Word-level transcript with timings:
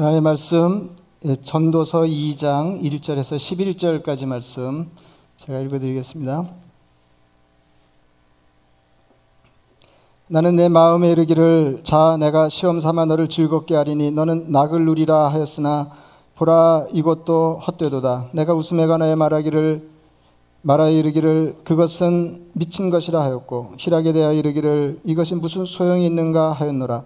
하나님의 0.00 0.22
말씀 0.22 0.96
예, 1.26 1.36
전도서 1.36 2.04
2장 2.04 2.80
1절에서 2.80 3.36
11절까지 4.02 4.24
말씀 4.24 4.90
제가 5.36 5.60
읽어드리겠습니다. 5.60 6.48
나는 10.28 10.56
내 10.56 10.70
마음에 10.70 11.10
이르기를 11.10 11.82
자 11.84 12.16
내가 12.18 12.48
시험 12.48 12.80
삼아 12.80 13.04
너를 13.04 13.28
즐겁게 13.28 13.74
하리니 13.74 14.12
너는 14.12 14.50
낙을 14.50 14.86
누리라 14.86 15.28
하였으나 15.34 15.90
보라 16.36 16.86
이것도 16.94 17.60
헛되도다 17.66 18.30
내가 18.32 18.54
웃음에 18.54 18.86
관하여 18.86 19.16
말하기를 19.16 19.86
말하여 20.62 20.92
이르기를 20.92 21.56
그것은 21.62 22.52
미친 22.54 22.88
것이라 22.88 23.20
하였고 23.20 23.74
희락에 23.76 24.14
대하여 24.14 24.32
이르기를 24.32 25.00
이것이 25.04 25.34
무슨 25.34 25.66
소용이 25.66 26.06
있는가 26.06 26.52
하였노라 26.52 27.04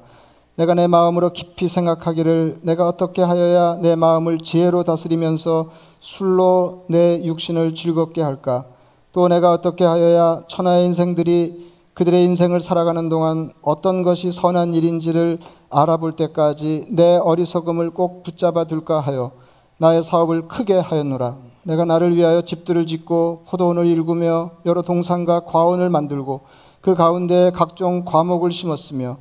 내가 0.57 0.75
내 0.75 0.87
마음으로 0.87 1.31
깊이 1.31 1.67
생각하기를 1.67 2.61
내가 2.63 2.87
어떻게 2.87 3.23
하여야 3.23 3.77
내 3.77 3.97
마음을 3.97 4.39
지혜로 4.39 4.85
다스리면서 4.85 5.71
술로 5.99 6.85
내 6.89 7.25
육신을 7.25 7.75
즐겁게 7.75 8.23
할까? 8.23 8.65
또 9.13 9.27
내가 9.29 9.51
어떻게 9.51 9.85
하여야 9.85 10.43
천하의 10.47 10.87
인생들이 10.87 11.73
그들의 11.95 12.25
인생을 12.25 12.61
살아가는 12.61 13.09
동안 13.09 13.53
어떤 13.63 14.03
것이 14.03 14.31
선한 14.31 14.75
일인지를 14.75 15.39
알아볼 15.71 16.17
때까지 16.17 16.87
내 16.91 17.17
어리석음을 17.17 17.91
꼭 17.91 18.23
붙잡아 18.23 18.65
둘까 18.65 19.01
하여 19.01 19.33
나의 19.79 20.03
사업을 20.05 20.47
크게 20.47 20.75
하였노라. 20.75 21.37
내가 21.65 21.85
나를 21.85 22.15
위하여 22.15 22.43
집들을 22.43 22.87
짓고 22.87 23.45
포도원을 23.49 23.87
일구며 23.87 24.51
여러 24.67 24.83
동산과 24.83 25.45
과원을 25.47 25.89
만들고 25.89 26.43
그 26.81 26.95
가운데 26.95 27.51
각종 27.53 28.05
과목을 28.05 28.53
심었으며 28.53 29.17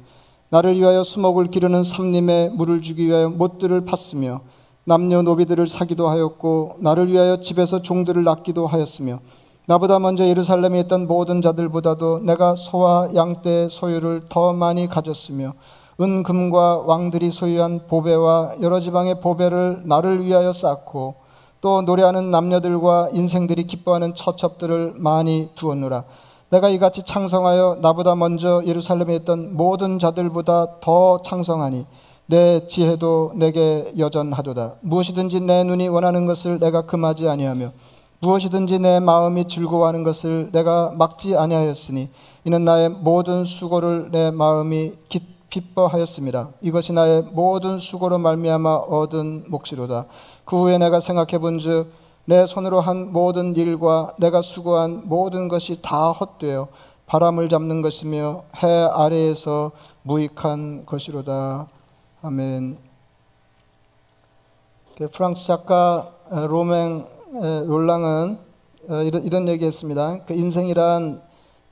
나를 0.54 0.78
위하여 0.78 1.04
수목을 1.04 1.48
기르는 1.48 1.84
삼림에 1.84 2.50
물을 2.50 2.84
주기 2.84 3.08
위하여 3.08 3.28
못들을 3.28 3.86
팠으며 3.86 4.42
남녀 4.84 5.24
노비들을 5.24 5.66
사기도 5.66 6.10
하였고 6.10 6.76
나를 6.78 7.12
위하여 7.12 7.38
집에서 7.42 7.82
종들을 7.82 8.24
낳기도 8.24 8.68
하였으며 8.68 9.20
나보다 9.66 9.98
먼저 9.98 10.28
예루살렘에 10.28 10.82
있던 10.82 11.08
모든 11.08 11.42
자들보다도 11.42 12.20
내가 12.20 12.56
소와 12.56 13.16
양떼 13.16 13.70
소유를 13.72 14.26
더 14.30 14.54
많이 14.54 14.88
가졌으며 14.88 15.54
은금과 16.00 16.84
왕들이 16.86 17.32
소유한 17.32 17.88
보배와 17.88 18.58
여러 18.62 18.80
지방의 18.80 19.22
보배를 19.22 19.82
나를 19.86 20.24
위하여 20.24 20.52
쌓고 20.52 21.16
또 21.62 21.82
노래하는 21.82 22.30
남녀들과 22.30 23.10
인생들이 23.14 23.64
기뻐하는 23.66 24.14
처첩들을 24.14 24.94
많이 24.98 25.50
두었노라. 25.56 26.04
내가 26.54 26.70
이같이 26.70 27.02
창성하여 27.02 27.80
나보다 27.82 28.14
먼저 28.14 28.62
예루살렘에 28.68 29.16
있던 29.16 29.58
모든 29.58 29.98
자들보다 29.98 30.82
더 30.82 31.20
창성하니 31.24 31.88
내 32.28 32.68
지혜도 32.68 33.32
내게 33.38 33.92
여전하도다. 33.98 34.76
무엇이든지 34.82 35.42
내 35.42 35.64
눈이 35.64 35.88
원하는 35.88 36.28
것을 36.28 36.60
내가 36.60 36.84
금하지 36.84 37.28
아니하며 37.28 37.72
무엇이든지 38.20 38.78
내 38.80 39.00
마음이 39.00 39.46
즐거워하는 39.46 40.04
것을 40.04 40.52
내가 40.52 40.92
막지 40.96 41.36
아니하였으니 41.36 42.10
이는 42.46 42.66
나의 42.66 42.90
모든 42.90 43.46
수고를 43.46 44.10
내 44.12 44.30
마음이 44.30 44.94
기뻐하였습니다. 45.50 46.50
이것이 46.62 46.94
나의 46.94 47.24
모든 47.32 47.80
수고로 47.80 48.20
말미암아 48.20 48.76
얻은 48.76 49.46
몫이로다. 49.48 50.06
그 50.46 50.62
후에 50.62 50.78
내가 50.78 51.00
생각해 51.00 51.40
본즉 51.40 52.03
내 52.26 52.48
손으로 52.48 52.80
한 52.80 53.12
모든 53.12 53.54
일과 53.56 54.14
내가 54.18 54.42
수고한 54.42 55.02
모든 55.06 55.50
것이 55.50 55.82
다 55.82 56.12
헛되어 56.12 56.70
바람을 57.06 57.50
잡는 57.50 57.82
것이며 57.82 58.44
해 58.64 58.68
아래에서 58.68 59.72
무익한 60.04 60.86
것이로다. 60.86 61.68
아멘. 62.22 62.78
그 64.98 65.10
프랑스 65.10 65.48
작가 65.48 66.14
로맹 66.30 67.06
롤랑은 67.68 68.38
어, 68.90 68.96
이런, 69.04 69.26
이런 69.26 69.48
얘기했습니다. 69.50 70.24
그 70.26 70.34
인생이란 70.34 71.22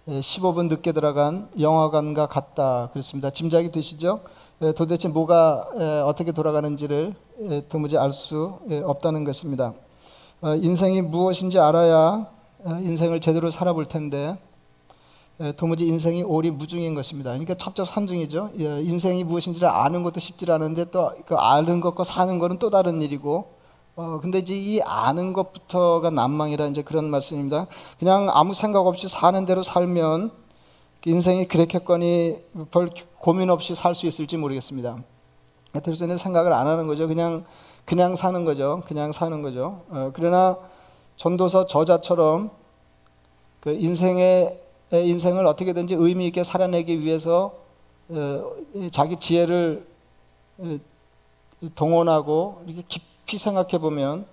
15분 0.07 0.67
늦게 0.67 0.91
들어간 0.91 1.47
영화관과 1.59 2.25
같다. 2.25 2.89
그렇습니다. 2.91 3.29
짐작이 3.29 3.71
되시죠? 3.71 4.21
도대체 4.75 5.07
뭐가 5.07 5.69
어떻게 6.05 6.31
돌아가는지를 6.33 7.13
도무지 7.69 7.97
알 7.97 8.11
수 8.11 8.59
없다는 8.83 9.23
것입니다. 9.23 9.73
어, 10.41 10.55
인생이 10.55 11.01
무엇인지 11.01 11.59
알아야 11.59 12.27
어, 12.63 12.69
인생을 12.81 13.21
제대로 13.21 13.51
살아볼 13.51 13.85
텐데 13.87 14.37
도무지 15.57 15.87
인생이 15.87 16.21
오리무중인 16.21 16.93
것입니다. 16.93 17.31
그러니까 17.31 17.55
첩첩산중이죠. 17.55 18.51
예, 18.59 18.81
인생이 18.83 19.23
무엇인지를 19.23 19.67
아는 19.67 20.03
것도 20.03 20.19
쉽지 20.19 20.51
않은데 20.51 20.85
또 20.91 21.13
그 21.25 21.35
아는 21.35 21.81
것과 21.81 22.03
사는 22.03 22.37
것은 22.37 22.59
또 22.59 22.69
다른 22.69 23.01
일이고. 23.01 23.59
어 23.95 24.19
근데 24.21 24.37
이제 24.39 24.55
이 24.55 24.81
아는 24.81 25.33
것부터가 25.33 26.11
난망이라 26.11 26.67
이제 26.67 26.81
그런 26.81 27.09
말씀입니다. 27.09 27.67
그냥 27.99 28.29
아무 28.31 28.53
생각 28.53 28.87
없이 28.87 29.07
사는 29.07 29.45
대로 29.45 29.63
살면 29.63 30.31
인생이 31.05 31.47
그렇겠거니 31.47 32.37
별 32.71 32.89
고민 33.17 33.49
없이 33.49 33.75
살 33.75 33.95
수 33.95 34.05
있을지 34.07 34.37
모르겠습니다. 34.37 34.97
그래서 35.83 36.17
생각을 36.17 36.53
안 36.53 36.67
하는 36.67 36.87
거죠. 36.87 37.07
그냥 37.07 37.45
그냥 37.85 38.15
사는 38.15 38.45
거죠. 38.45 38.81
그냥 38.87 39.11
사는 39.11 39.41
거죠. 39.41 39.83
어, 39.89 40.11
그러나 40.13 40.57
전도서 41.17 41.67
저자처럼 41.67 42.51
그 43.59 43.71
인생의 43.71 44.59
인생을 44.91 45.45
어떻게든지 45.45 45.95
의미 45.95 46.27
있게 46.27 46.43
살아내기 46.43 47.01
위해서 47.01 47.53
어, 48.09 48.51
자기 48.91 49.17
지혜를 49.17 49.85
어, 50.57 50.77
동원하고 51.75 52.63
이렇게 52.65 52.83
깊이 52.87 53.37
생각해 53.37 53.77
보면 53.77 54.25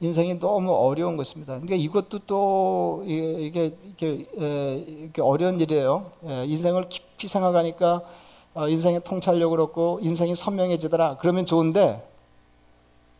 인생이 0.00 0.40
너무 0.40 0.74
어려운 0.74 1.16
것입니다. 1.16 1.52
그러니까 1.54 1.76
이것도 1.76 2.20
또 2.26 3.04
이게 3.06 3.72
이게 3.86 4.26
이게 4.34 5.22
어려운 5.22 5.60
일이에요. 5.60 6.10
예, 6.26 6.44
인생을 6.46 6.88
깊이 6.88 7.28
생각하니까 7.28 8.02
어, 8.54 8.68
인생의 8.68 9.04
통찰력을 9.04 9.60
얻고 9.60 10.00
인생이 10.02 10.34
선명해지더라. 10.34 11.18
그러면 11.20 11.46
좋은데 11.46 11.80
예, 11.80 12.11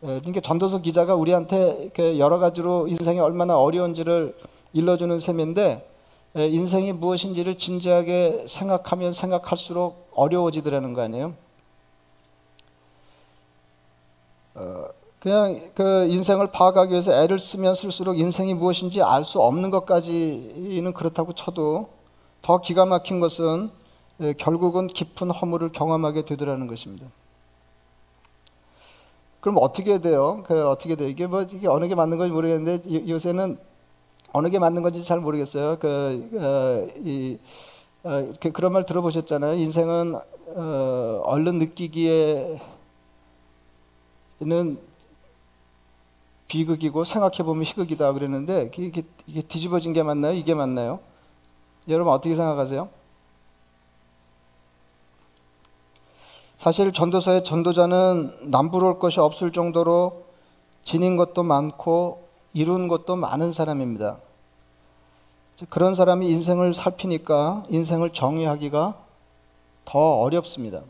그러니까 0.03 0.41
전도서 0.41 0.81
기자가 0.81 1.15
우리한테 1.15 1.91
여러 2.19 2.37
가지로 2.37 2.87
인생이 2.89 3.19
얼마나 3.19 3.57
어려운지를 3.57 4.35
일러주는 4.73 5.17
셈인데 5.17 5.89
예, 6.35 6.47
인생이 6.47 6.91
무엇인지를 6.93 7.57
진지하게 7.57 8.45
생각하면 8.47 9.13
생각할수록 9.13 10.09
어려워지더라는 10.13 10.93
거 10.93 11.01
아니에요? 11.03 11.33
어, 14.55 14.85
그냥 15.19 15.61
그 15.73 16.05
인생을 16.09 16.47
파악하기 16.51 16.91
위해서 16.91 17.13
애를 17.13 17.39
쓰면 17.39 17.75
쓸수록 17.75 18.19
인생이 18.19 18.55
무엇인지 18.55 19.01
알 19.01 19.23
수 19.23 19.41
없는 19.41 19.69
것까지는 19.69 20.93
그렇다고 20.93 21.33
쳐도 21.33 21.89
더 22.41 22.59
기가 22.59 22.85
막힌 22.85 23.19
것은 23.21 23.69
예, 24.19 24.33
결국은 24.33 24.87
깊은 24.87 25.31
허물을 25.31 25.69
경험하게 25.69 26.25
되더라는 26.25 26.67
것입니다. 26.67 27.07
그럼 29.43 29.57
어떻게 29.59 29.99
돼요? 29.99 30.41
그 30.47 30.69
어떻게 30.69 30.95
돼요? 30.95 31.09
이게 31.09 31.27
뭐 31.27 31.41
이게 31.41 31.67
어느 31.67 31.85
게 31.89 31.95
맞는 31.95 32.17
건지 32.17 32.31
모르겠는데 32.31 33.09
요새는 33.09 33.57
어느 34.31 34.47
게 34.49 34.57
맞는 34.57 34.81
건지 34.83 35.03
잘 35.03 35.19
모르겠어요. 35.19 35.79
그, 35.79 36.29
어, 36.35 36.87
이, 37.03 37.37
어, 38.03 38.31
그, 38.39 38.53
그런 38.53 38.71
말 38.71 38.85
들어보셨잖아요. 38.85 39.55
인생은 39.55 40.15
어, 40.55 41.21
얼른 41.25 41.59
느끼기에는 41.59 42.61
비극이고 46.47 47.03
생각해 47.03 47.43
보면 47.43 47.65
희극이다 47.65 48.13
그랬는데 48.13 48.71
이게, 48.77 49.03
이게 49.27 49.41
뒤집어진 49.41 49.91
게 49.91 50.03
맞나요? 50.03 50.31
이게 50.31 50.53
맞나요? 50.53 51.01
여러분 51.89 52.13
어떻게 52.13 52.33
생각하세요? 52.33 52.87
사실 56.63 56.93
전도서의 56.93 57.43
전도자는 57.43 58.37
남부러울 58.43 58.97
것이 58.97 59.19
없을 59.19 59.51
정도로 59.51 60.23
지닌 60.85 61.17
것도 61.17 61.43
많고 61.43 62.25
이룬 62.53 62.87
것도 62.87 63.17
많은 63.17 63.51
사람입니다. 63.51 64.15
그런 65.67 65.93
사람이 65.93 66.29
인생을 66.29 66.73
살피니까 66.73 67.65
인생을 67.67 68.11
정의하기가 68.11 68.95
더 69.83 69.99
어렵습니다. 70.21 70.83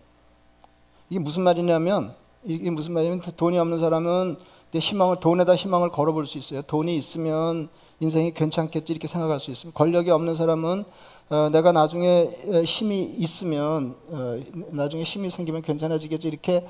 이게 1.09 1.17
무슨 1.17 1.41
말이냐면 1.41 2.13
이게 2.43 2.69
무슨 2.69 2.93
말이냐면 2.93 3.23
돈이 3.35 3.57
없는 3.57 3.79
사람은 3.79 4.37
희망을 4.75 5.19
돈에다 5.21 5.55
희망을 5.55 5.89
걸어볼 5.89 6.27
수 6.27 6.37
있어요. 6.37 6.61
돈이 6.61 6.95
있으면 6.97 7.69
인생이 7.99 8.35
괜찮겠지 8.35 8.93
이렇게 8.93 9.07
생각할 9.07 9.39
수 9.39 9.49
있습니다. 9.49 9.75
권력이 9.75 10.11
없는 10.11 10.35
사람은 10.35 10.85
어, 11.33 11.49
내가 11.49 11.71
나중에 11.71 12.25
힘이 12.63 13.15
있으면 13.17 13.95
어, 14.09 14.39
나중에 14.69 15.01
힘이 15.01 15.31
생기면 15.31 15.63
괜찮아지겠지 15.63 16.27
이렇게 16.27 16.63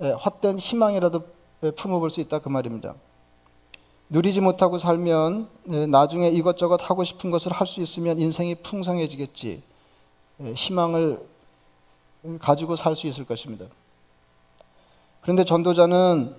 헛된 0.00 0.58
희망이라도 0.58 1.22
품어볼 1.76 2.10
수 2.10 2.20
있다 2.20 2.40
그 2.40 2.48
말입니다. 2.48 2.96
누리지 4.08 4.40
못하고 4.40 4.78
살면 4.78 5.48
나중에 5.88 6.30
이것저것 6.30 6.90
하고 6.90 7.04
싶은 7.04 7.30
것을 7.30 7.52
할 7.52 7.68
수 7.68 7.80
있으면 7.80 8.18
인생이 8.18 8.56
풍성해지겠지 8.56 9.62
희망을 10.56 11.24
가지고 12.40 12.74
살 12.74 12.96
수 12.96 13.06
있을 13.06 13.24
것입니다. 13.24 13.66
그런데 15.20 15.44
전도자는 15.44 16.34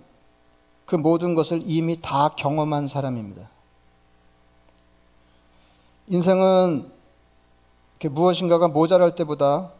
그 0.85 0.97
모든 0.97 1.33
것을 1.33 1.63
이미 1.65 2.01
다 2.01 2.35
경험한 2.35 2.89
사람입니다. 2.89 3.49
인생은 6.09 6.91
무엇인가가 8.09 8.67
모자랄 8.67 9.15
때보다 9.15 9.71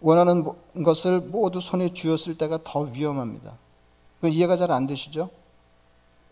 원하는 0.00 0.44
것을 0.84 1.20
모두 1.20 1.60
손에 1.60 1.94
쥐었을 1.94 2.36
때가 2.36 2.60
더 2.64 2.80
위험합니다. 2.80 3.52
이해가 4.22 4.56
잘 4.56 4.70
안 4.70 4.86
되시죠? 4.86 5.28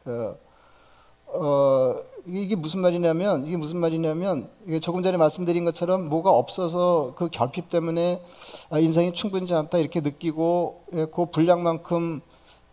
어, 0.05 0.35
어, 1.35 1.97
이게 2.27 2.57
무슨 2.57 2.81
말이냐면 2.81 3.47
이게 3.47 3.57
무슨 3.57 3.79
말이냐면 3.79 4.49
이게 4.67 4.81
조금 4.81 5.03
전에 5.03 5.17
말씀드린 5.17 5.65
것처럼 5.65 6.09
뭐가 6.09 6.31
없어서 6.31 7.15
그 7.17 7.29
결핍 7.31 7.71
때문에 7.71 8.23
아, 8.71 8.79
인생이 8.79 9.13
충분치 9.13 9.55
않다 9.55 9.79
이렇게 9.79 10.01
느끼고 10.01 10.85
예, 10.95 11.07
그 11.07 11.27
분량만큼 11.27 12.21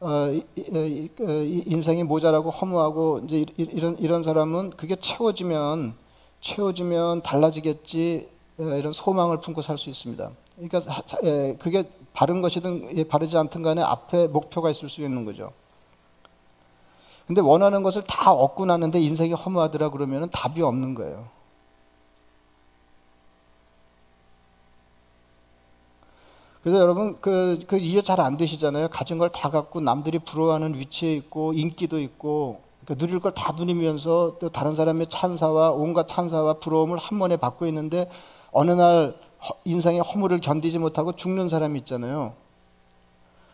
어, 0.02 0.32
인생이 0.58 2.04
모자라고 2.04 2.50
허무하고 2.50 3.22
이제 3.26 3.46
이런 3.58 3.98
이런 4.00 4.24
사람은 4.24 4.72
그게 4.72 4.96
채워지면 4.96 5.94
채워지면 6.42 7.22
달라지겠지 7.24 8.30
이런 8.58 8.94
소망을 8.94 9.40
품고 9.42 9.62
살 9.62 9.78
수 9.78 9.90
있습니다. 9.90 10.30
그러니까 10.56 11.04
예, 11.24 11.56
그게 11.60 11.90
바른 12.14 12.42
것이든 12.42 12.98
예, 12.98 13.04
바르지 13.06 13.38
않든 13.38 13.62
간에 13.62 13.82
앞에 13.82 14.28
목표가 14.28 14.70
있을 14.70 14.90
수 14.90 15.02
있는 15.02 15.26
거죠. 15.26 15.54
근데 17.28 17.42
원하는 17.42 17.84
것을 17.84 18.02
다 18.04 18.32
얻고 18.34 18.66
나는데 18.66 19.00
인생이 19.00 19.34
허무하더라 19.34 19.90
그러면 19.90 20.30
답이 20.32 20.62
없는 20.62 20.96
거예요. 20.96 21.28
그래서 26.64 26.80
여러분 26.80 27.18
그, 27.22 27.60
그 27.68 27.78
이해 27.78 28.02
잘 28.02 28.20
안 28.20 28.36
되시잖아요. 28.38 28.90
가진 28.90 29.18
걸 29.18 29.30
다 29.30 29.50
갖고 29.50 29.80
남들이 29.80 30.20
부러워하는 30.20 30.76
위치에 30.78 31.14
있고 31.16 31.54
인기도 31.54 32.00
있고 32.00 32.62
그 32.90 32.98
누릴 32.98 33.20
걸 33.20 33.34
다 33.36 33.52
누리면서 33.54 34.38
또 34.40 34.50
다른 34.50 34.76
사람의 34.76 35.08
찬사와 35.10 35.70
온갖 35.72 36.08
찬사와 36.08 36.56
부러움을 36.56 36.98
한 36.98 37.20
번에 37.20 37.38
받고 37.38 37.68
있는데 37.68 38.10
어느 38.52 38.72
날 38.72 39.16
인생의 39.64 40.02
허물을 40.02 40.40
견디지 40.42 40.80
못하고 40.80 41.16
죽는 41.16 41.50
사람이 41.50 41.78
있잖아요. 41.82 42.34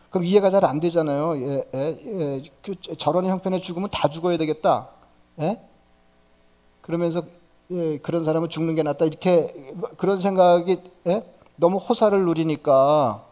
그럼 0.08 0.24
이해가 0.24 0.48
잘 0.48 0.64
안 0.64 0.80
되잖아요. 0.80 1.36
예, 1.36 1.64
예, 1.74 2.00
예, 2.06 2.42
그 2.62 2.76
저런 2.96 3.26
형편에 3.26 3.60
죽으면 3.60 3.90
다 3.92 4.08
죽어야 4.08 4.38
되겠다. 4.38 4.88
예? 5.40 5.60
그러면서 6.80 7.22
예, 7.72 7.98
그런 7.98 8.24
사람은 8.24 8.48
죽는 8.48 8.74
게 8.74 8.82
낫다. 8.82 9.04
이렇게 9.04 9.54
그런 9.98 10.18
생각이 10.18 10.80
예? 11.08 11.22
너무 11.56 11.76
호사를 11.76 12.18
누리니까 12.24 13.22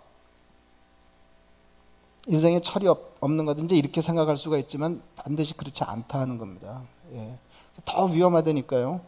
인생에 2.26 2.60
철이 2.60 2.88
없, 2.88 3.13
는 3.30 3.44
거든지 3.46 3.76
이렇게 3.76 4.02
생각할 4.02 4.36
수가 4.36 4.58
있지만 4.58 5.02
반드시 5.16 5.54
그렇지 5.54 5.82
않다 5.82 6.20
하는 6.20 6.38
겁니다. 6.38 6.82
예. 7.12 7.38
더 7.84 8.04
위험하다니까요. 8.04 9.00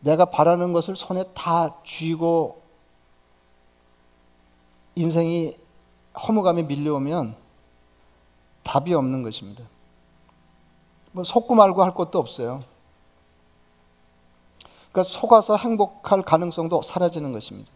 내가 0.00 0.26
바라는 0.26 0.72
것을 0.72 0.94
손에 0.96 1.24
다 1.34 1.82
쥐고 1.84 2.62
인생이 4.94 5.56
허무감이 6.26 6.62
밀려오면 6.62 7.36
답이 8.62 8.94
없는 8.94 9.22
것입니다. 9.22 9.64
뭐 11.12 11.24
속고 11.24 11.54
말고 11.54 11.82
할 11.82 11.92
것도 11.92 12.18
없어요. 12.18 12.62
그러니까 14.92 15.02
속아서 15.02 15.56
행복할 15.56 16.22
가능성도 16.22 16.82
사라지는 16.82 17.32
것입니다. 17.32 17.70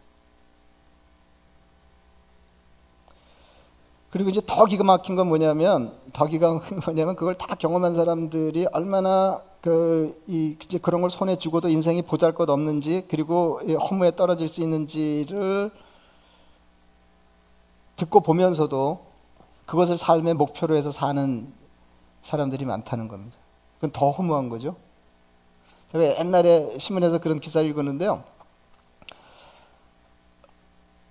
그리고 4.11 4.31
이제 4.31 4.41
더 4.45 4.67
기가 4.67 4.83
막힌 4.83 5.15
건 5.15 5.29
뭐냐면 5.29 5.97
더 6.13 6.27
기가 6.27 6.53
막힌 6.53 6.81
건 6.81 6.81
뭐냐면 6.85 7.17
그걸 7.17 7.35
다 7.35 7.55
경험한 7.55 7.95
사람들이 7.95 8.67
얼마나 8.73 9.41
그이 9.61 10.57
이제 10.63 10.79
그런 10.79 11.01
걸 11.01 11.11
손에 11.11 11.37
쥐고도 11.37 11.69
인생이 11.69 12.03
보잘것없는지 12.03 13.07
그리고 13.09 13.61
허무에 13.91 14.17
떨어질 14.17 14.49
수 14.49 14.63
있는지를 14.63 15.71
듣고 17.97 18.21
보면서도 18.21 19.05
그것을 19.67 19.99
삶의 19.99 20.35
목표로 20.35 20.77
해서 20.77 20.91
사는 20.91 21.53
사람들이 22.23 22.65
많다는 22.65 23.07
겁니다. 23.07 23.37
그건 23.77 23.93
더 23.93 24.11
허무한 24.11 24.49
거죠. 24.49 24.77
제가 25.93 26.19
옛날에 26.19 26.79
신문에서 26.79 27.19
그런 27.19 27.39
기사를 27.41 27.69
읽었는데요. 27.69 28.25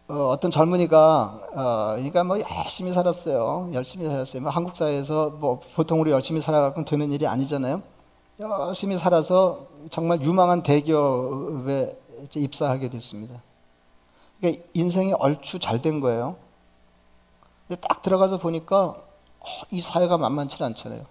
어, 0.09 0.35
떤 0.41 0.49
젊은이가 0.49 1.39
어, 1.53 1.93
그러니까 1.95 2.23
뭐 2.23 2.39
열심히 2.39 2.91
살았어요. 2.93 3.69
열심히 3.73 4.07
살았어요. 4.07 4.41
뭐 4.41 4.51
한국 4.51 4.75
사회에서 4.75 5.29
뭐 5.29 5.59
보통 5.75 6.01
우리 6.01 6.09
열심히 6.09 6.41
살아갖고 6.41 6.83
되는 6.83 7.11
일이 7.11 7.27
아니잖아요. 7.27 7.81
열심히 8.39 8.97
살아서 8.97 9.67
정말 9.91 10.21
유망한 10.21 10.63
대기업에 10.63 11.95
입사하게 12.35 12.89
됐습니다. 12.89 13.41
그러니까 14.39 14.63
인생이 14.73 15.13
얼추 15.13 15.59
잘 15.59 15.81
된 15.83 15.99
거예요. 15.99 16.35
근데 17.67 17.79
딱 17.81 18.01
들어가서 18.01 18.39
보니까 18.39 18.85
어, 18.87 19.45
이 19.69 19.79
사회가 19.79 20.17
만만치 20.17 20.63
않잖아요. 20.63 21.03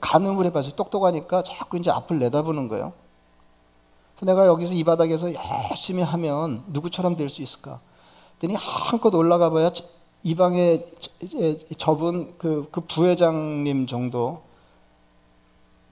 가늠을 0.00 0.46
해봐서 0.46 0.72
똑똑하니까 0.72 1.44
자꾸 1.44 1.76
이제 1.78 1.90
앞을 1.92 2.18
내다보는 2.18 2.66
거예요. 2.66 2.94
내가 4.22 4.46
여기서 4.46 4.72
이 4.72 4.82
바닥에서 4.82 5.32
열심히 5.70 6.02
하면 6.02 6.64
누구처럼 6.68 7.14
될 7.14 7.28
수 7.28 7.42
있을까? 7.42 7.78
그랬더니 8.38 8.54
한껏 8.54 9.14
올라가 9.14 9.50
봐야 9.50 9.70
이 10.22 10.34
방에 10.34 10.84
접은 11.76 12.34
그, 12.38 12.68
그 12.70 12.80
부회장님 12.82 13.86
정도 13.86 14.42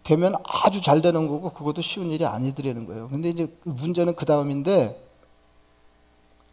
되면 0.05 0.35
아주 0.45 0.81
잘 0.81 1.01
되는 1.03 1.29
거고 1.29 1.53
그것도 1.53 1.83
쉬운 1.83 2.11
일이 2.11 2.25
아니더라는 2.27 2.87
거예요. 2.87 3.09
근데 3.09 3.29
이제 3.29 3.47
그 3.63 3.69
문제는 3.69 4.17
그 4.17 4.27
다음인데 4.27 5.01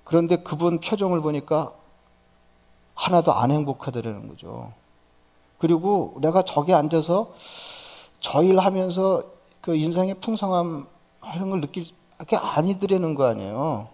그런데 0.04 0.38
그분 0.38 0.80
표정을 0.80 1.22
보니까 1.22 1.74
하나도 2.96 3.34
안 3.34 3.52
행복하더라는 3.52 4.28
거죠. 4.28 4.74
그리고 5.58 6.18
내가 6.22 6.42
저기 6.44 6.74
앉아서 6.74 7.34
저 8.20 8.44
일 8.44 8.60
하면서 8.60 9.24
그 9.62 9.76
인생의 9.76 10.16
풍성함 10.16 10.88
하는 11.22 11.50
걸 11.50 11.62
느낄 11.62 11.86
게 12.28 12.36
아니더라는 12.36 13.16
거 13.16 13.26
아니에요. 13.26 13.88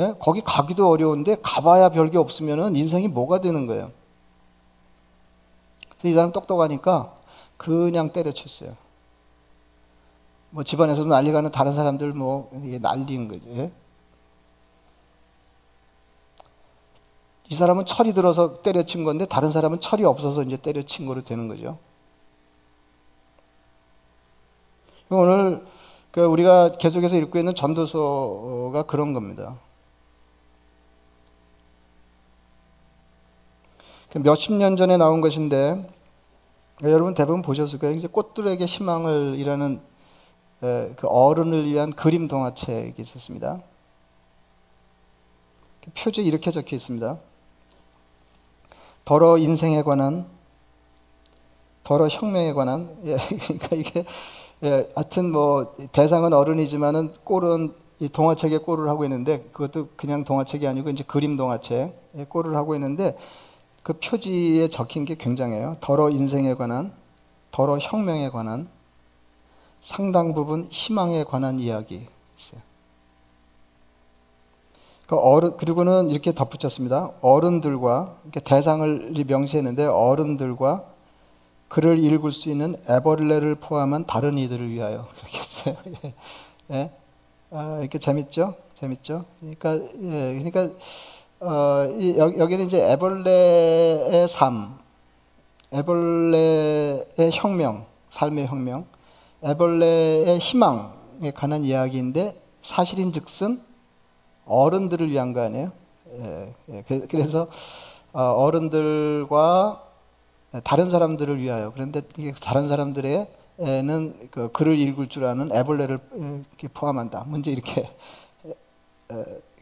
예? 0.00 0.14
거기 0.18 0.40
가기도 0.40 0.88
어려운데 0.88 1.36
가봐야 1.42 1.90
별게 1.90 2.18
없으면 2.18 2.74
인생이 2.74 3.08
뭐가 3.08 3.40
되는 3.40 3.66
거예요. 3.66 3.92
이 6.02 6.12
사람 6.14 6.32
똑똑하니까 6.32 7.12
그냥 7.56 8.10
때려쳤어요. 8.10 8.74
뭐 10.50 10.64
집안에서도 10.64 11.08
난리가 11.08 11.42
는 11.42 11.52
다른 11.52 11.74
사람들 11.74 12.12
뭐 12.14 12.50
난리인 12.80 13.28
거죠. 13.28 13.44
예? 13.50 13.70
이 17.50 17.54
사람은 17.54 17.84
철이 17.84 18.14
들어서 18.14 18.62
때려친 18.62 19.04
건데 19.04 19.26
다른 19.26 19.50
사람은 19.50 19.80
철이 19.80 20.04
없어서 20.04 20.42
이제 20.44 20.56
때려친 20.56 21.06
거로 21.06 21.22
되는 21.22 21.48
거죠. 21.48 21.78
오늘 25.10 25.66
그 26.12 26.24
우리가 26.24 26.72
계속해서 26.78 27.16
읽고 27.16 27.38
있는 27.38 27.54
전도서가 27.54 28.84
그런 28.84 29.12
겁니다. 29.12 29.56
몇십 34.18 34.52
년 34.54 34.76
전에 34.76 34.96
나온 34.96 35.20
것인데 35.20 35.88
여러분 36.82 37.14
대부분 37.14 37.42
보셨을 37.42 37.78
거예요. 37.78 37.94
이제 37.94 38.08
꽃들에게 38.08 38.64
희망을 38.64 39.36
이라는 39.38 39.80
그 40.60 41.06
어른을 41.06 41.66
위한 41.66 41.92
그림 41.92 42.26
동화책이 42.26 43.00
있었습니다. 43.00 43.58
그 45.84 45.90
표지에 45.96 46.24
이렇게 46.24 46.50
적혀 46.50 46.76
있습니다. 46.76 47.18
더러 49.04 49.38
인생에 49.38 49.82
관한, 49.82 50.26
더러 51.84 52.06
혁명에 52.06 52.52
관한, 52.52 52.96
예, 53.06 53.16
그러니까 53.16 53.76
이게, 53.76 54.04
예, 54.62 54.90
하여튼 54.94 55.32
뭐, 55.32 55.74
대상은 55.92 56.32
어른이지만은 56.32 57.14
꼴은 57.24 57.74
이 57.98 58.08
동화책에 58.08 58.58
꼴을 58.58 58.88
하고 58.88 59.04
있는데, 59.04 59.42
그것도 59.52 59.88
그냥 59.96 60.24
동화책이 60.24 60.66
아니고 60.66 60.90
이제 60.90 61.02
그림 61.02 61.36
동화책에 61.36 62.26
꼴을 62.28 62.56
하고 62.56 62.74
있는데, 62.74 63.16
그 63.82 63.94
표지에 63.94 64.68
적힌 64.68 65.04
게 65.04 65.14
굉장해요. 65.14 65.78
더러 65.80 66.10
인생에 66.10 66.54
관한, 66.54 66.92
더러 67.50 67.78
혁명에 67.78 68.30
관한, 68.30 68.68
상당 69.80 70.34
부분 70.34 70.66
희망에 70.70 71.24
관한 71.24 71.58
이야기 71.58 72.06
있어요. 72.38 72.60
그 75.06 75.16
어른 75.16 75.56
그리고는 75.56 76.10
이렇게 76.10 76.32
덧붙였습니다. 76.32 77.10
어른들과 77.20 78.16
이렇게 78.22 78.38
대상을 78.40 79.12
명시했는데 79.26 79.86
어른들과 79.86 80.84
글을 81.68 81.98
읽을 81.98 82.30
수 82.30 82.48
있는 82.48 82.76
에버릴레를 82.88 83.56
포함한 83.56 84.06
다른 84.06 84.38
이들을 84.38 84.70
위하여 84.70 85.08
그렇게 85.18 85.38
했어요. 85.38 85.76
예. 86.04 86.14
예. 86.70 86.90
아, 87.50 87.78
이렇게 87.80 87.98
재밌죠? 87.98 88.54
재밌죠? 88.78 89.24
그러니까 89.40 89.74
예, 89.74 90.42
그러니까 90.42 90.70
어, 91.42 91.86
이, 91.98 92.18
여기는 92.18 92.66
이제 92.66 92.92
애벌레의 92.92 94.28
삶, 94.28 94.78
애벌레의 95.72 97.30
혁명, 97.32 97.86
삶의 98.10 98.46
혁명, 98.46 98.84
애벌레의 99.42 100.38
희망에 100.38 101.30
관한 101.34 101.64
이야기인데 101.64 102.38
사실인 102.60 103.10
즉슨 103.10 103.62
어른들을 104.44 105.10
위한 105.10 105.32
거 105.32 105.40
아니에요? 105.40 105.72
예, 106.18 106.54
예. 106.68 106.82
그래서 107.08 107.46
어, 108.12 108.20
어른들과 108.22 109.82
다른 110.62 110.90
사람들을 110.90 111.40
위하여 111.40 111.72
그런데 111.72 112.02
다른 112.42 112.68
사람들에는 112.68 114.28
그 114.30 114.52
글을 114.52 114.78
읽을 114.78 115.08
줄 115.08 115.24
아는 115.24 115.54
애벌레를 115.54 116.00
포함한다. 116.74 117.24
문제 117.28 117.50
이렇게 117.50 117.88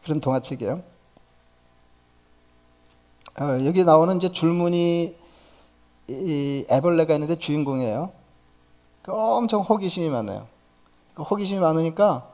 그런 0.03 0.19
동화책이에요. 0.19 0.98
어, 3.39 3.65
여기 3.65 3.85
나오는 3.85 4.17
이제 4.17 4.29
줄무늬 4.29 5.15
이 6.09 6.65
애벌레가 6.69 7.13
있는데 7.13 7.35
주인공이에요. 7.37 8.11
그 9.01 9.13
엄청 9.13 9.61
호기심이 9.61 10.09
많아요. 10.09 10.47
그 11.13 11.23
호기심이 11.23 11.59
많으니까 11.61 12.29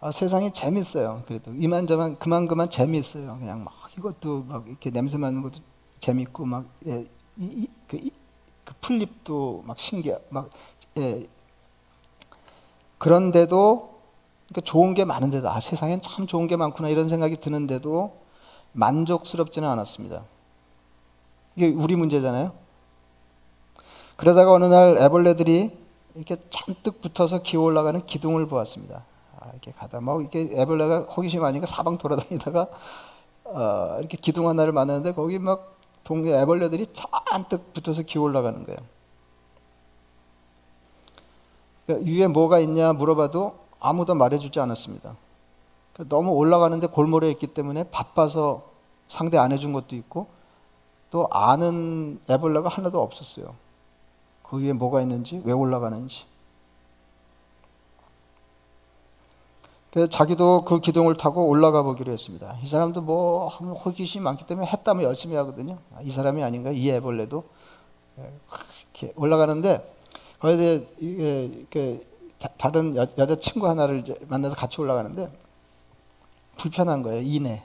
아, 0.00 0.10
세상이 0.10 0.52
재밌어요. 0.52 1.22
그래도 1.26 1.52
이만저만 1.54 2.18
그만 2.18 2.48
그만 2.48 2.68
재밌어요. 2.68 3.36
그냥 3.38 3.62
막 3.62 3.74
이것도 3.96 4.44
막 4.48 4.66
이렇게 4.66 4.90
냄새 4.90 5.16
맡는 5.16 5.42
것도 5.42 5.60
재밌고 6.00 6.44
막 6.44 6.66
예, 6.86 7.06
이, 7.36 7.68
이, 7.94 8.10
그, 8.64 8.74
풀립도 8.80 9.62
막 9.64 9.78
신기해 9.78 10.16
막 10.30 10.50
예. 10.98 11.28
그런데도 12.98 14.00
그러니까 14.48 14.60
좋은 14.62 14.94
게 14.94 15.04
많은데도 15.04 15.48
아 15.48 15.60
세상엔 15.60 16.00
참 16.02 16.26
좋은 16.26 16.48
게 16.48 16.56
많구나 16.56 16.88
이런 16.88 17.08
생각이 17.08 17.36
드는데도 17.36 18.16
만족스럽지는 18.72 19.68
않았습니다. 19.68 20.24
이게 21.56 21.68
우리 21.68 21.96
문제잖아요. 21.96 22.52
그러다가 24.16 24.52
어느 24.52 24.66
날 24.66 24.98
애벌레들이 24.98 25.76
이렇게 26.14 26.36
잔뜩 26.50 27.00
붙어서 27.00 27.42
기어 27.42 27.60
올라가는 27.62 28.04
기둥을 28.04 28.46
보았습니다. 28.46 29.04
아, 29.38 29.48
이렇게 29.50 29.72
가다 29.72 30.00
막 30.00 30.20
이렇게 30.20 30.50
애벌레가 30.52 31.00
호기심 31.00 31.40
많으니까 31.40 31.66
사방 31.66 31.98
돌아다니다가 31.98 32.68
어, 33.44 33.96
이렇게 33.98 34.16
기둥 34.16 34.48
하나를 34.48 34.72
만났는데 34.72 35.12
거기 35.12 35.38
막 35.38 35.76
동네 36.04 36.32
애벌레들이 36.40 36.86
잔뜩 36.92 37.72
붙어서 37.74 38.02
기어 38.02 38.22
올라가는 38.22 38.64
거예요. 38.64 38.78
그러니까 41.86 42.10
위에 42.10 42.26
뭐가 42.28 42.60
있냐 42.60 42.92
물어봐도 42.92 43.58
아무도 43.80 44.14
말해주지 44.14 44.60
않았습니다. 44.60 45.16
그러니까 45.92 46.14
너무 46.16 46.32
올라가는데 46.32 46.86
골몰해 46.86 47.30
있기 47.32 47.48
때문에 47.48 47.84
바빠서 47.90 48.70
상대 49.08 49.36
안 49.36 49.52
해준 49.52 49.72
것도 49.72 49.96
있고 49.96 50.28
또 51.12 51.28
아는 51.30 52.18
애벌레가 52.28 52.70
하나도 52.70 53.02
없었어요. 53.02 53.54
그 54.42 54.58
위에 54.58 54.72
뭐가 54.72 55.02
있는지 55.02 55.42
왜 55.44 55.52
올라가는지. 55.52 56.24
그래서 59.90 60.08
자기도 60.08 60.64
그 60.64 60.80
기둥을 60.80 61.18
타고 61.18 61.46
올라가 61.48 61.82
보기로 61.82 62.10
했습니다. 62.10 62.56
이 62.62 62.66
사람도 62.66 63.02
뭐 63.02 63.48
호기심이 63.48 64.24
많기 64.24 64.46
때문에 64.46 64.66
했다면 64.66 65.04
열심히 65.04 65.36
하거든요. 65.36 65.76
이 66.00 66.10
사람이 66.10 66.42
아닌가 66.42 66.70
이 66.70 66.88
애벌레도 66.88 67.44
이렇게 68.16 69.12
올라가는데 69.14 69.94
거기에 70.40 70.88
이게 70.98 72.06
다른 72.56 72.96
여, 72.96 73.04
자 73.04 73.36
친구 73.36 73.68
하나를 73.68 74.02
만나서 74.28 74.56
같이 74.56 74.80
올라가는데 74.80 75.30
불편한 76.56 77.02
거예요. 77.02 77.20
이내. 77.20 77.62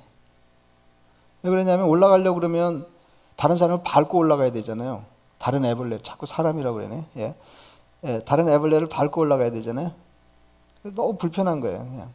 왜 1.44 1.50
그러냐면 1.50 1.86
올라가려고 1.88 2.36
그러면 2.36 2.97
다른 3.38 3.56
사람을 3.56 3.84
밟고 3.86 4.18
올라가야 4.18 4.52
되잖아요. 4.52 5.06
다른 5.40 5.64
애벌레 5.64 6.00
자꾸 6.04 6.26
사람이라고 6.26 6.76
그러네. 6.76 7.06
예. 7.18 7.36
예, 8.04 8.20
다른 8.26 8.50
애벌레를 8.50 8.90
밟고 8.90 9.22
올라가야 9.22 9.52
되잖아요. 9.52 9.92
너무 10.84 11.18
불편한 11.18 11.60
거예요. 11.60 11.80
그냥. 11.80 12.10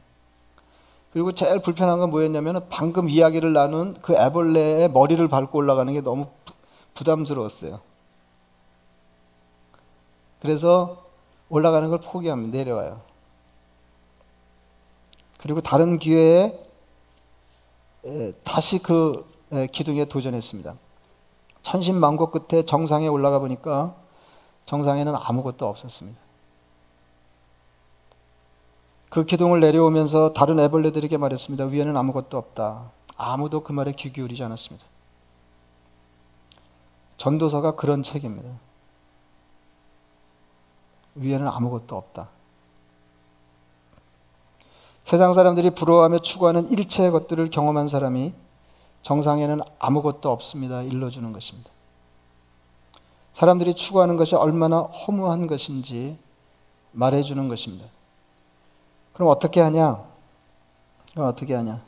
그리고 1.12 1.32
제일 1.32 1.60
불편한 1.60 1.98
건 1.98 2.10
뭐였냐면 2.10 2.66
방금 2.70 3.08
이야기를 3.08 3.52
나눈 3.52 3.96
그 4.02 4.14
애벌레의 4.14 4.90
머리를 4.90 5.26
밟고 5.28 5.58
올라가는 5.58 5.92
게 5.92 6.00
너무 6.00 6.26
부담스러웠어요. 6.94 7.80
그래서 10.40 11.04
올라가는 11.48 11.88
걸 11.88 12.00
포기합니다. 12.00 12.56
내려와요. 12.58 13.00
그리고 15.38 15.60
다른 15.60 15.98
기회에 15.98 16.58
다시 18.42 18.78
그 18.78 19.30
기둥에 19.70 20.06
도전했습니다. 20.06 20.74
천신만고 21.62 22.30
끝에 22.30 22.64
정상에 22.64 23.08
올라가 23.08 23.38
보니까 23.38 23.94
정상에는 24.66 25.14
아무것도 25.16 25.66
없었습니다. 25.66 26.18
그 29.08 29.24
기둥을 29.24 29.60
내려오면서 29.60 30.32
다른 30.32 30.58
애벌레들에게 30.58 31.16
말했습니다. 31.18 31.66
위에는 31.66 31.96
아무것도 31.96 32.38
없다. 32.38 32.90
아무도 33.16 33.62
그 33.62 33.72
말에 33.72 33.92
귀 33.92 34.12
기울이지 34.12 34.42
않았습니다. 34.42 34.86
전도서가 37.18 37.76
그런 37.76 38.02
책입니다. 38.02 38.48
위에는 41.14 41.46
아무것도 41.46 41.94
없다. 41.94 42.28
세상 45.04 45.34
사람들이 45.34 45.70
부러워하며 45.70 46.20
추구하는 46.20 46.70
일체의 46.70 47.10
것들을 47.10 47.50
경험한 47.50 47.88
사람이 47.88 48.32
정상에는 49.02 49.60
아무것도 49.78 50.30
없습니다. 50.30 50.82
일러주는 50.82 51.32
것입니다. 51.32 51.70
사람들이 53.34 53.74
추구하는 53.74 54.16
것이 54.16 54.34
얼마나 54.34 54.80
허무한 54.80 55.46
것인지 55.46 56.16
말해주는 56.92 57.48
것입니다. 57.48 57.86
그럼 59.12 59.30
어떻게 59.30 59.60
하냐? 59.60 60.04
그럼 61.12 61.28
어떻게 61.28 61.54
하냐? 61.54 61.82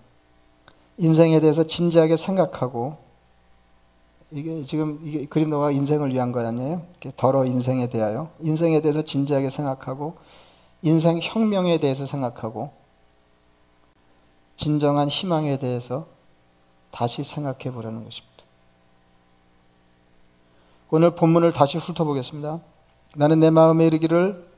인생에 0.99 1.41
대해서 1.41 1.65
진지하게 1.65 2.17
생각하고 2.17 2.97
이게 4.31 4.65
지금 4.65 5.01
이게 5.05 5.27
그림노가 5.27 5.71
인생을 5.71 6.13
위한 6.13 6.33
거 6.33 6.45
아니에요? 6.45 6.83
더러 7.17 7.45
인생에 7.45 7.89
대하여 7.89 8.31
인생에 8.41 8.81
대해서 8.81 9.03
진지하게 9.03 9.51
생각하고 9.51 10.17
인생 10.83 11.21
혁명에 11.23 11.79
대해서 11.79 12.07
생각하고 12.07 12.73
진정한 14.57 15.09
희망에 15.09 15.59
대해서 15.59 16.07
다시 16.95 17.25
생각해 17.25 17.73
보라는 17.73 18.05
것입니다. 18.05 18.35
오늘 20.91 21.11
본문을 21.17 21.53
다시 21.53 21.77
훑어보겠습니다. 21.77 22.61
나는 23.17 23.41
내 23.41 23.51
마음에 23.51 23.87
이르기를 23.89 24.49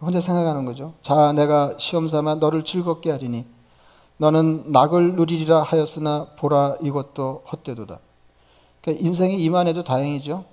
혼자 0.00 0.20
생각하는 0.20 0.64
거죠. 0.64 0.92
자, 1.02 1.32
내가 1.32 1.74
시험 1.78 2.08
삼아 2.08 2.36
너를 2.36 2.64
즐겁게 2.64 3.12
하리니 3.12 3.46
너는 4.16 4.72
낙을 4.72 5.14
누리리라 5.14 5.62
하였으나 5.62 6.26
보라 6.36 6.78
이것도 6.82 7.44
헛되도다. 7.52 8.00
그러니까 8.80 9.06
인생이 9.06 9.40
이만해도 9.40 9.84
다행이죠. 9.84 10.44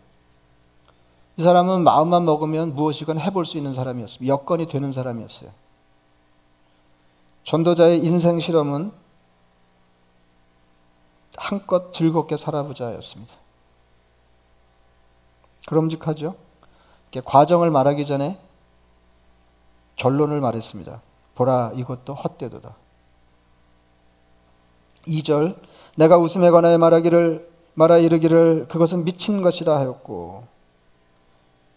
이 1.38 1.44
사람은 1.44 1.84
마음만 1.84 2.26
먹으면 2.26 2.76
무엇이건 2.76 3.20
해볼 3.20 3.46
수 3.46 3.58
있는 3.58 3.74
사람이었습니다. 3.74 4.32
여건이 4.32 4.68
되는 4.68 4.92
사람이었어요. 4.92 5.50
전도자의 7.46 8.06
인생 8.06 8.40
실험은 8.40 8.92
한껏 11.40 11.94
즐겁게 11.94 12.36
살아보자였습니다. 12.36 13.34
그럼직하죠? 15.68 16.36
과정을 17.24 17.72
말하기 17.72 18.06
전에 18.06 18.38
결론을 19.96 20.42
말했습니다. 20.42 21.02
보라 21.36 21.72
이것도 21.76 22.14
헛되도다. 22.14 22.76
2절 25.08 25.56
내가 25.96 26.18
웃음에 26.18 26.52
관하여 26.52 26.78
말하기를 26.78 27.50
말하 27.74 27.98
이르기를 27.98 28.68
그것은 28.68 29.06
미친 29.06 29.42
것이라 29.42 29.78
하였고 29.78 30.46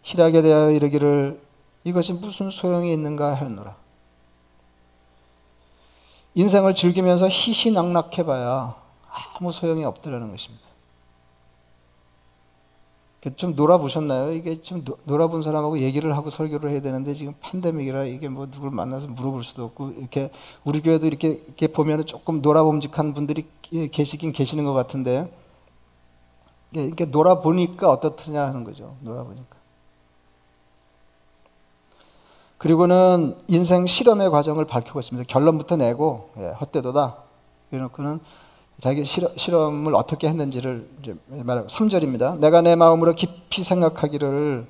희락에 0.02 0.42
대하여 0.42 0.71
이르기를 0.73 1.40
이것이 1.85 2.12
무슨 2.12 2.50
소용이 2.50 2.92
있는가 2.92 3.35
하였노라. 3.35 3.76
인생을 6.35 6.75
즐기면서 6.75 7.28
희희낙낙해봐야 7.28 8.82
아무 9.12 9.52
소용이 9.52 9.85
없더라는 9.85 10.31
것입니다. 10.31 10.73
좀 13.37 13.54
놀아보셨나요? 13.54 14.33
이게 14.33 14.61
좀 14.62 14.85
놀아본 15.04 15.42
사람하고 15.42 15.78
얘기를 15.78 16.16
하고 16.16 16.28
설교를 16.31 16.71
해야 16.71 16.81
되는데 16.81 17.14
지금 17.14 17.35
팬데믹이라 17.40 18.04
이게 18.04 18.28
뭐 18.28 18.50
누굴 18.50 18.73
만나서 18.73 19.07
물어볼 19.07 19.45
수도 19.45 19.64
없고 19.64 19.90
이렇게 19.90 20.31
우리 20.64 20.81
교회도 20.81 21.07
이렇게, 21.07 21.28
이렇게 21.47 21.69
보면 21.69 22.04
조금 22.07 22.42
놀아봄직한 22.42 23.14
분들이 23.14 23.47
계시긴 23.92 24.33
계시는 24.33 24.64
것 24.64 24.73
같은데 24.73 25.33
이렇게 26.73 27.04
놀아보니까 27.04 27.88
어떻느냐 27.90 28.45
하는 28.45 28.64
거죠. 28.64 28.97
놀아보니까. 29.02 29.57
그리고는 32.59 33.37
인생 33.49 33.87
실험의 33.87 34.31
과정을 34.31 34.64
밝히고 34.64 34.99
있습니다. 34.99 35.26
결론부터 35.28 35.76
내고 35.76 36.31
예, 36.38 36.49
헛되도다. 36.49 37.19
그래놓고는 37.71 38.21
자기 38.81 39.05
실험을 39.05 39.95
어떻게 39.95 40.29
했는지를 40.29 40.88
말하고 41.29 41.69
3절입니다. 41.69 42.38
내가 42.38 42.62
내 42.62 42.75
마음으로 42.75 43.14
깊이 43.14 43.62
생각하기를 43.62 44.67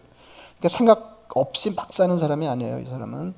그러니까 0.58 0.68
생각 0.68 1.30
없이 1.34 1.70
막 1.70 1.92
사는 1.92 2.18
사람이 2.18 2.46
아니에요. 2.46 2.80
이 2.80 2.84
사람은 2.84 3.34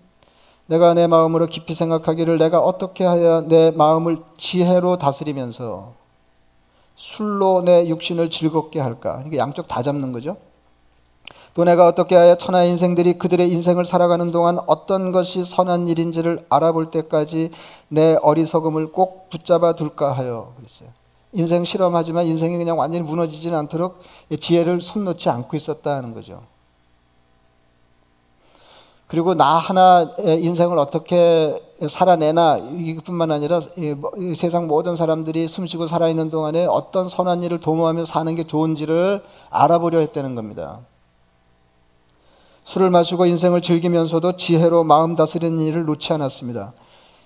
내가 0.67 0.95
내 0.95 1.07
마음으로 1.07 1.47
깊이 1.47 1.75
생각하기를 1.75 2.39
내가 2.39 2.59
어떻게 2.59 3.05
하여 3.05 3.43
내 3.43 3.71
마음을 3.71 4.19
지혜로 4.37 4.99
다스리면서 4.99 5.93
술로 6.97 7.63
내 7.63 7.87
육신을 7.89 8.31
즐겁게 8.31 8.81
할까? 8.81 9.17
그러니까 9.17 9.37
양쪽 9.37 9.69
다 9.69 9.83
잡는 9.83 10.13
거죠. 10.13 10.37
또 11.55 11.63
내가 11.63 11.87
어떻게 11.87 12.17
하여 12.17 12.37
천하 12.37 12.65
인생들이 12.65 13.15
그들의 13.15 13.49
인생을 13.51 13.85
살아가는 13.85 14.33
동안 14.33 14.59
어떤 14.67 15.13
것이 15.13 15.45
선한 15.45 15.87
일인지를 15.87 16.45
알아볼 16.49 16.91
때까지 16.91 17.51
내 17.89 18.17
어리석음을 18.21 18.91
꼭 18.91 19.31
붙잡아 19.31 19.75
둘까 19.75 20.13
하여 20.13 20.53
그랬어요. 20.57 20.89
인생 21.33 21.65
실험하지만 21.65 22.27
인생이 22.27 22.59
그냥 22.59 22.79
완전히 22.79 23.05
무너지지는 23.05 23.57
않도록 23.59 24.01
지혜를 24.39 24.83
손 24.83 25.05
놓지 25.05 25.29
않고 25.29 25.57
있었다는 25.57 26.13
거죠. 26.13 26.43
그리고 29.07 29.35
나 29.35 29.57
하나의 29.59 30.43
인생을 30.43 30.77
어떻게 30.79 31.63
살아내나 31.89 32.59
이뿐만 32.79 33.31
아니라 33.31 33.61
뭐, 33.97 34.11
세상 34.35 34.67
모든 34.67 34.97
사람들이 34.97 35.47
숨쉬고 35.47 35.87
살아있는 35.87 36.31
동안에 36.31 36.67
어떤 36.67 37.09
선한 37.09 37.45
일을 37.45 37.61
도모하며 37.61 38.07
사는 38.07 38.35
게 38.35 38.45
좋은지를 38.45 39.21
알아보려 39.51 40.01
했다는 40.01 40.35
겁니다. 40.35 40.81
술을 42.65 42.91
마시고 42.91 43.27
인생을 43.27 43.61
즐기면서도 43.61 44.37
지혜로 44.37 44.85
마음 44.85 45.17
다스리는 45.17 45.59
일을 45.61 45.85
놓지 45.85 46.13
않았습니다. 46.13 46.73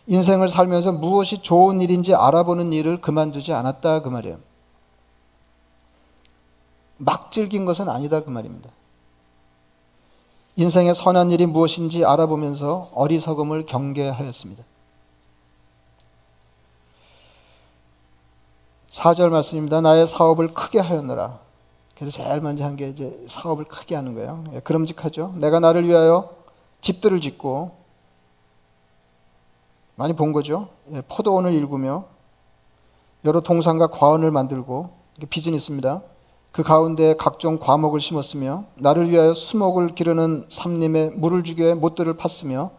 인생을 0.09 0.49
살면서 0.49 0.93
무엇이 0.93 1.43
좋은 1.43 1.81
일인지 1.81 2.15
알아보는 2.15 2.73
일을 2.73 3.01
그만두지 3.01 3.53
않았다 3.53 4.03
그 4.03 4.09
말이에요. 4.09 4.39
막 6.97 7.31
즐긴 7.31 7.65
것은 7.65 7.89
아니다 7.89 8.21
그 8.23 8.31
말입니다. 8.31 8.71
인생의 10.57 10.95
선한 10.97 11.31
일이 11.31 11.47
무엇인지 11.47 12.05
알아보면서 12.05 12.91
어리석음을 12.93 13.67
경계하였습니다. 13.67 14.65
4절 18.91 19.29
말씀입니다. 19.29 19.81
나의 19.81 20.09
사업을 20.09 20.49
크게 20.49 20.81
하였노라. 20.81 21.39
그래서 21.99 22.23
제일 22.23 22.41
먼저 22.41 22.65
한 22.65 22.77
게 22.77 22.89
이제 22.89 23.25
사업을 23.27 23.65
크게 23.65 23.97
하는 23.97 24.15
거예요. 24.15 24.45
예, 24.53 24.61
그럼직하죠. 24.61 25.35
내가 25.37 25.59
나를 25.59 25.87
위하여 25.87 26.31
집들을 26.81 27.21
짓고 27.21 27.73
많이 29.97 30.13
본 30.13 30.33
거죠. 30.33 30.69
예, 30.93 31.03
포도원을 31.09 31.53
일구며 31.55 32.05
여러 33.25 33.41
동산과 33.41 33.89
과원을 33.89 34.31
만들고 34.31 34.91
비즈니스입니다. 35.29 36.03
그 36.53 36.63
가운데 36.63 37.15
각종 37.17 37.59
과목을 37.59 37.99
심었으며 38.01 38.65
나를 38.77 39.11
위하여 39.11 39.35
수목을 39.35 39.89
기르는 39.97 40.47
삼림에 40.51 41.11
물을 41.11 41.43
주게 41.43 41.75
못들을 41.75 42.17
팠으며 42.17 42.71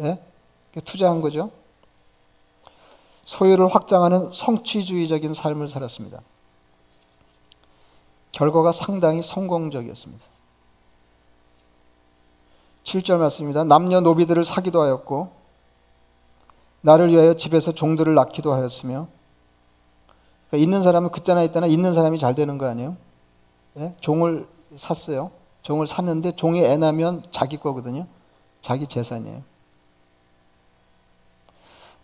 예? 0.00 0.18
투자한 0.84 1.20
거죠. 1.20 1.50
소유를 3.24 3.68
확장하는 3.68 4.30
성취주의적인 4.32 5.34
삶을 5.34 5.68
살았습니다. 5.68 6.20
결과가 8.32 8.72
상당히 8.72 9.22
성공적이었습니다. 9.22 10.24
7절 12.84 13.18
말씀입니다. 13.18 13.64
남녀 13.64 14.00
노비들을 14.00 14.44
사기도 14.44 14.82
하였고 14.82 15.30
나를 16.80 17.10
위하여 17.10 17.34
집에서 17.34 17.72
종들을 17.72 18.14
낳기도 18.14 18.52
하였으며 18.52 19.08
그러니까 20.48 20.64
있는 20.64 20.82
사람은 20.82 21.10
그때나 21.10 21.42
이때나 21.42 21.66
있는 21.66 21.92
사람이 21.92 22.18
잘 22.18 22.34
되는 22.34 22.56
거 22.56 22.66
아니에요? 22.66 22.96
예? 23.78 23.94
종을 24.00 24.46
샀어요. 24.76 25.30
종을 25.62 25.86
샀는데 25.86 26.32
종이 26.36 26.62
애 26.64 26.76
나면 26.76 27.24
자기 27.30 27.58
거거든요. 27.58 28.06
자기 28.62 28.86
재산이에요. 28.86 29.42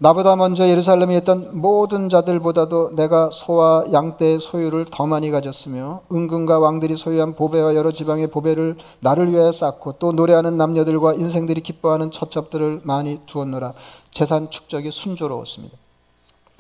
나보다 0.05 0.37
먼저 0.37 0.69
예루살렘에 0.69 1.17
있던 1.17 1.59
모든 1.59 2.11
자들보다도 2.11 2.91
내가 2.95 3.31
소와 3.33 3.87
양떼의 3.91 4.39
소유를 4.39 4.85
더 4.91 5.07
많이 5.07 5.31
가졌으며 5.31 6.03
은근과 6.13 6.59
왕들이 6.59 6.95
소유한 6.95 7.35
보배와 7.35 7.75
여러 7.75 7.91
지방의 7.91 8.27
보배를 8.27 8.77
나를 9.01 9.33
위하여 9.33 9.51
쌓고 9.51 9.93
또 9.93 10.13
노래하는 10.13 10.59
남녀들과 10.59 11.15
인생들이 11.15 11.63
기뻐하는 11.63 12.11
첩첩들을 12.11 12.83
많이 12.85 13.23
두었노라. 13.25 13.73
재산 14.11 14.51
축적이 14.51 14.91
순조로웠습니다. 14.91 15.75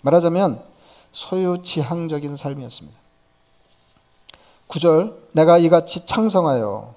말하자면 0.00 0.62
소유지향적인 1.12 2.36
삶이었습니다. 2.38 2.98
9절 4.68 5.16
내가 5.32 5.58
이같이 5.58 6.06
창성하여 6.06 6.94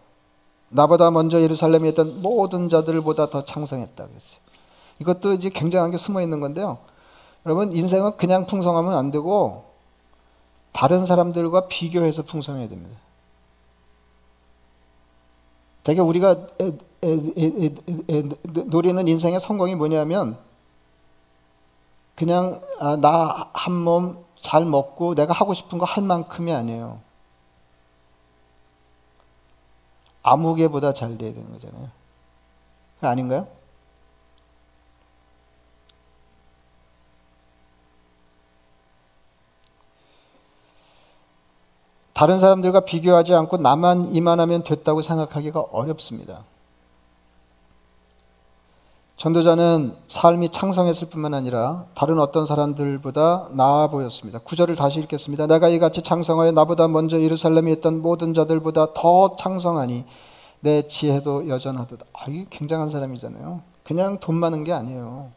나보다 0.70 1.12
먼저 1.12 1.42
예루살렘에 1.42 1.90
있던 1.90 2.22
모든 2.22 2.70
자들보다 2.70 3.32
더 3.32 3.44
창성했다 3.44 4.08
그랬어요. 4.08 4.47
이것도 5.00 5.34
이제 5.34 5.50
굉장한 5.50 5.92
게 5.92 5.98
숨어 5.98 6.22
있는 6.22 6.40
건데요. 6.40 6.80
여러분, 7.46 7.76
인생은 7.76 8.18
그냥 8.18 8.46
풍성하면 8.48 8.94
안 8.94 9.12
되고, 9.12 9.66
다른 10.74 11.06
사람들과 11.06 11.68
비교해서 11.68 12.24
풍성해야 12.24 12.68
됩니다. 12.68 12.98
되게 15.84 16.02
우리가 16.02 16.48
에, 16.60 16.72
에, 17.04 17.74
에, 18.10 18.24
노리는 18.66 19.08
인생의 19.08 19.40
성공이 19.40 19.76
뭐냐면, 19.76 20.38
그냥 22.16 22.62
아, 22.80 22.96
나한 22.98 23.74
몸 23.74 24.28
잘 24.42 24.66
먹고 24.66 25.16
내가 25.16 25.34
하고 25.34 25.54
싶은 25.54 25.78
거 25.78 25.86
할 25.86 26.04
만큼이 26.04 26.54
아니에요. 26.54 27.00
아무개보다 30.24 30.94
잘 30.94 31.18
돼야 31.18 31.34
되는 31.34 31.52
거잖아요. 31.52 31.90
아닌가요? 33.02 33.48
다른 42.18 42.40
사람들과 42.40 42.80
비교하지 42.80 43.36
않고 43.36 43.58
나만 43.58 44.12
이만하면 44.12 44.64
됐다고 44.64 45.04
생각하기가 45.04 45.60
어렵습니다. 45.72 46.46
전도자는 49.18 49.96
삶이 50.08 50.50
창성했을 50.50 51.10
뿐만 51.10 51.36
아니라 51.36 51.86
다른 51.94 52.18
어떤 52.18 52.48
사람들보다 52.48 53.50
나아 53.52 53.90
보였습니다. 53.92 54.40
구절을 54.40 54.74
다시 54.74 55.00
읽겠습니다. 55.02 55.46
내가 55.46 55.70
이같이 55.70 56.02
창성하여 56.02 56.54
나보다 56.54 56.88
먼저 56.88 57.22
예루살렘에 57.22 57.72
있던 57.74 58.02
모든 58.02 58.34
자들보다 58.34 58.96
더 58.96 59.36
창성하니 59.36 60.04
내 60.62 60.88
지혜도 60.88 61.48
여전하도다. 61.48 62.04
아, 62.14 62.26
이게 62.30 62.48
굉장한 62.50 62.90
사람이잖아요. 62.90 63.62
그냥 63.84 64.20
돈 64.20 64.38
많은 64.38 64.64
게 64.64 64.74
아니에요. 64.74 65.30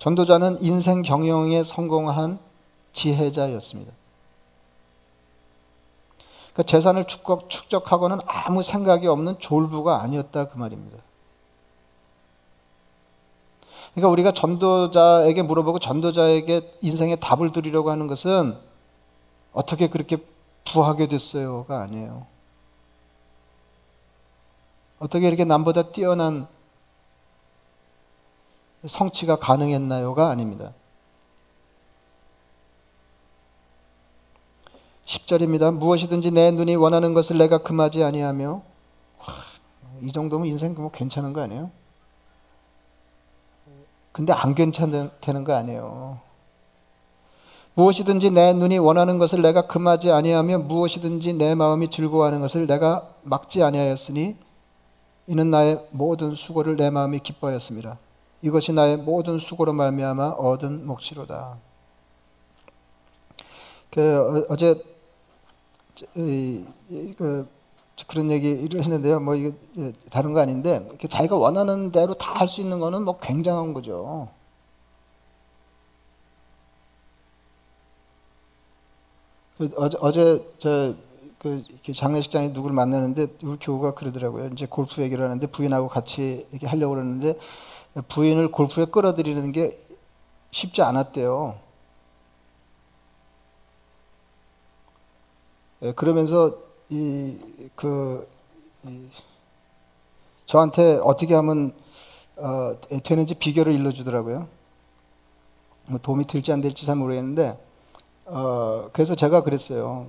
전도자는 0.00 0.64
인생 0.64 1.02
경영에 1.02 1.62
성공한 1.62 2.40
지혜자였습니다. 2.92 4.01
그러니까 6.52 6.70
재산을 6.70 7.06
축적, 7.06 7.48
축적 7.48 7.92
하고는 7.92 8.18
아무 8.26 8.62
생각이 8.62 9.06
없는 9.06 9.38
졸부가 9.38 10.02
아니었다 10.02 10.48
그 10.48 10.58
말입니다. 10.58 10.98
그러니까 13.94 14.08
우리가 14.10 14.32
전도자에게 14.32 15.42
물어보고 15.42 15.78
전도자에게 15.78 16.78
인생의 16.80 17.20
답을 17.20 17.52
드리려고 17.52 17.90
하는 17.90 18.06
것은 18.06 18.56
어떻게 19.52 19.88
그렇게 19.88 20.16
부하게 20.64 21.08
됐어요가 21.08 21.80
아니에요. 21.82 22.26
어떻게 24.98 25.26
이렇게 25.26 25.44
남보다 25.44 25.90
뛰어난 25.90 26.46
성취가 28.86 29.36
가능했나요가 29.36 30.28
아닙니다. 30.28 30.72
10절입니다. 35.12 35.74
무엇이든지 35.74 36.30
내 36.30 36.50
눈이 36.50 36.76
원하는 36.76 37.12
것을 37.12 37.36
내가 37.36 37.58
금하지 37.58 38.02
아니하며 38.02 38.62
이 40.02 40.10
정도면 40.10 40.48
인생 40.48 40.74
뭐 40.74 40.90
괜찮은 40.90 41.32
거 41.32 41.42
아니에요? 41.42 41.70
근데 44.12 44.32
안 44.32 44.54
괜찮다는 44.54 45.44
거 45.44 45.54
아니에요. 45.54 46.20
무엇이든지 47.74 48.30
내 48.30 48.52
눈이 48.52 48.78
원하는 48.78 49.18
것을 49.18 49.40
내가 49.40 49.66
금하지 49.66 50.10
아니하며 50.10 50.58
무엇이든지 50.58 51.34
내 51.34 51.54
마음이 51.54 51.88
즐거워하는 51.88 52.40
것을 52.40 52.66
내가 52.66 53.08
막지 53.22 53.62
아니하였으니 53.62 54.36
이는 55.26 55.50
나의 55.50 55.86
모든 55.90 56.34
수고를 56.34 56.76
내 56.76 56.90
마음이 56.90 57.20
기뻐하였습니다. 57.20 57.98
이것이 58.42 58.72
나의 58.72 58.98
모든 58.98 59.38
수고로 59.38 59.72
말미암아 59.72 60.30
얻은 60.32 60.86
몫이로다. 60.86 61.56
그 63.90 64.00
어, 64.00 64.52
어제 64.52 64.91
그, 67.16 67.48
그런 68.08 68.30
얘기를 68.30 68.80
했는데요. 68.82 69.20
뭐 69.20 69.34
이게 69.36 69.52
예, 69.78 69.92
다른 70.10 70.32
거 70.32 70.40
아닌데 70.40 70.88
자기가 71.08 71.36
원하는 71.36 71.92
대로 71.92 72.14
다 72.14 72.34
할 72.34 72.48
수 72.48 72.60
있는 72.60 72.80
거는 72.80 73.04
뭐 73.04 73.18
굉장한 73.20 73.72
거죠. 73.74 74.28
그 79.58 79.70
어제, 79.76 79.98
어제 80.00 80.44
저그 80.58 81.64
장례식장에 81.94 82.48
누구를 82.50 82.74
만나는데 82.74 83.26
우리 83.42 83.56
교우가 83.60 83.94
그러더라고요. 83.94 84.48
이제 84.52 84.66
골프 84.66 85.02
얘기를 85.02 85.24
하는데 85.24 85.46
부인하고 85.46 85.88
같이 85.88 86.46
이렇게 86.50 86.66
하려고 86.66 86.94
그러는데 86.94 87.34
부인을 88.08 88.50
골프에 88.52 88.86
끌어들이는 88.86 89.52
게 89.52 89.78
쉽지 90.52 90.82
않았대요. 90.82 91.56
그러면서 95.96 96.56
이그 96.90 98.28
이, 98.86 99.08
저한테 100.46 100.98
어떻게 101.02 101.34
하면 101.34 101.72
어, 102.36 102.76
되는지 103.02 103.34
비결을 103.34 103.72
일러주더라고요. 103.74 104.46
뭐 105.86 105.98
도움이 105.98 106.26
될지 106.26 106.52
안 106.52 106.60
될지 106.60 106.86
잘 106.86 106.96
모르겠는데 106.96 107.58
어, 108.26 108.88
그래서 108.92 109.14
제가 109.14 109.42
그랬어요. 109.42 110.08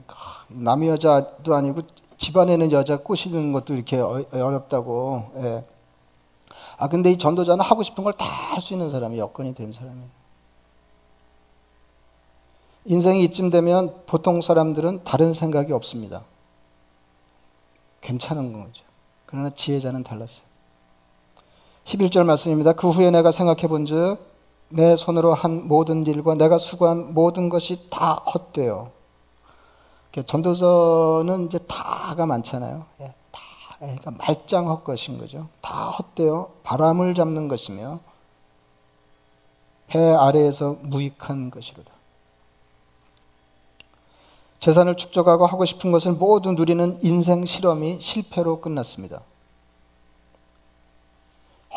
남의 0.49 0.89
여자도 0.89 1.55
아니고 1.55 1.81
집안에 2.17 2.55
는 2.57 2.71
여자 2.71 2.97
꼬시는 2.97 3.51
것도 3.53 3.73
이렇게 3.73 3.97
어, 3.97 4.23
어렵다고. 4.31 5.31
예. 5.38 5.65
아 6.77 6.88
근데 6.89 7.12
이 7.12 7.17
전도자는 7.17 7.63
하고 7.63 7.83
싶은 7.83 8.03
걸 8.03 8.13
다 8.13 8.25
할 8.25 8.62
수 8.62 8.73
있는 8.73 8.91
사람이 8.91 9.17
여건이 9.17 9.55
된 9.55 9.71
사람이에요. 9.71 10.22
인생이 12.93 13.23
이쯤 13.23 13.49
되면 13.49 14.03
보통 14.06 14.39
사람들은 14.39 15.03
다른 15.03 15.34
생각이 15.34 15.73
없습니다. 15.73 16.21
괜찮은 18.01 18.53
거죠. 18.53 18.84
그러나 19.25 19.49
지혜자는 19.49 20.03
달랐어요. 20.03 20.45
11절 21.86 22.23
말씀입니다. 22.25 22.73
그 22.73 22.91
후에 22.91 23.10
내가 23.10 23.32
생각해 23.32 23.67
본 23.67 23.86
즉, 23.86 24.17
내 24.69 24.95
손으로 24.95 25.34
한 25.34 25.67
모든 25.67 26.06
일과 26.06 26.36
내가 26.36 26.60
수고한 26.60 27.15
모든 27.15 27.49
것이 27.49 27.88
다 27.89 28.13
헛되어. 28.13 28.91
전도서는 30.27 31.47
이제 31.47 31.58
다가 31.67 32.27
많잖아요. 32.27 32.86
예, 33.01 33.13
다, 33.32 33.41
그러니까 33.79 34.12
말짱 34.12 34.69
헛것인 34.69 35.17
거죠. 35.17 35.47
다 35.62 35.89
헛되어 35.89 36.51
바람을 36.62 37.15
잡는 37.15 37.47
것이며, 37.47 37.99
해 39.95 40.13
아래에서 40.13 40.77
무익한 40.82 41.49
것이로다. 41.49 41.92
재산을 44.63 44.95
축적하고 44.95 45.45
하고 45.45 45.65
싶은 45.65 45.91
것을 45.91 46.13
모두 46.13 46.54
누리는 46.54 46.99
인생 47.02 47.43
실험이 47.43 47.97
실패로 47.99 48.62
끝났습니다. 48.62 49.19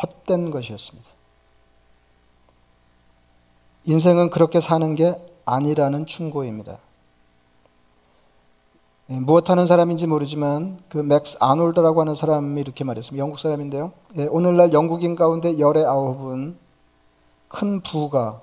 헛된 0.01 0.51
것이었습니다. 0.51 1.05
인생은 3.83 4.29
그렇게 4.29 4.61
사는 4.61 4.95
게 4.95 5.21
아니라는 5.43 6.05
충고입니다. 6.05 6.77
예, 9.09 9.19
무엇 9.19 9.49
하는 9.49 9.67
사람인지 9.67 10.07
모르지만 10.07 10.79
그 10.87 10.97
맥스 10.97 11.35
아놀드라고 11.41 11.99
하는 11.99 12.15
사람이 12.15 12.61
이렇게 12.61 12.85
말했습니다. 12.85 13.21
영국 13.21 13.39
사람인데요. 13.39 13.91
예, 14.15 14.27
오늘날 14.27 14.71
영국인 14.71 15.17
가운데 15.17 15.59
열의 15.59 15.83
아홉은 15.83 16.57
큰 17.49 17.81
부가 17.81 18.39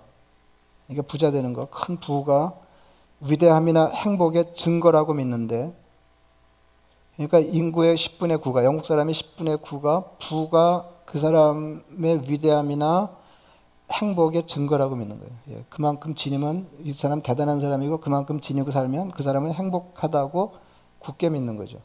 이게 0.91 1.01
부자 1.01 1.31
되는 1.31 1.55
거, 1.55 1.67
큰 1.71 1.99
부가 1.99 2.53
위대함이나 3.29 3.87
행복의 3.87 4.55
증거라고 4.55 5.15
믿는데 5.15 5.73
그러니까 7.17 7.39
인구의 7.39 7.97
10분의 7.97 8.41
9가 8.43 8.65
영국 8.65 8.85
사람의 8.85 9.15
10분의 9.15 9.63
9가 9.63 10.19
부가 10.19 10.89
그 11.05 11.19
사람의 11.19 12.23
위대함이나 12.29 13.11
행복의 13.93 14.47
증거라고 14.47 14.97
믿는 14.97 15.19
거예요. 15.19 15.33
예, 15.51 15.65
그만큼 15.69 16.15
지니면 16.15 16.67
이 16.83 16.93
사람 16.93 17.23
대단한 17.23 17.61
사람이고 17.61 17.99
그만큼 17.99 18.41
지니고 18.41 18.71
살면 18.71 19.13
그 19.13 19.23
사람은 19.23 19.53
행복하다고 19.53 20.55
굳게 20.99 21.29
믿는 21.29 21.57
거죠. 21.57 21.79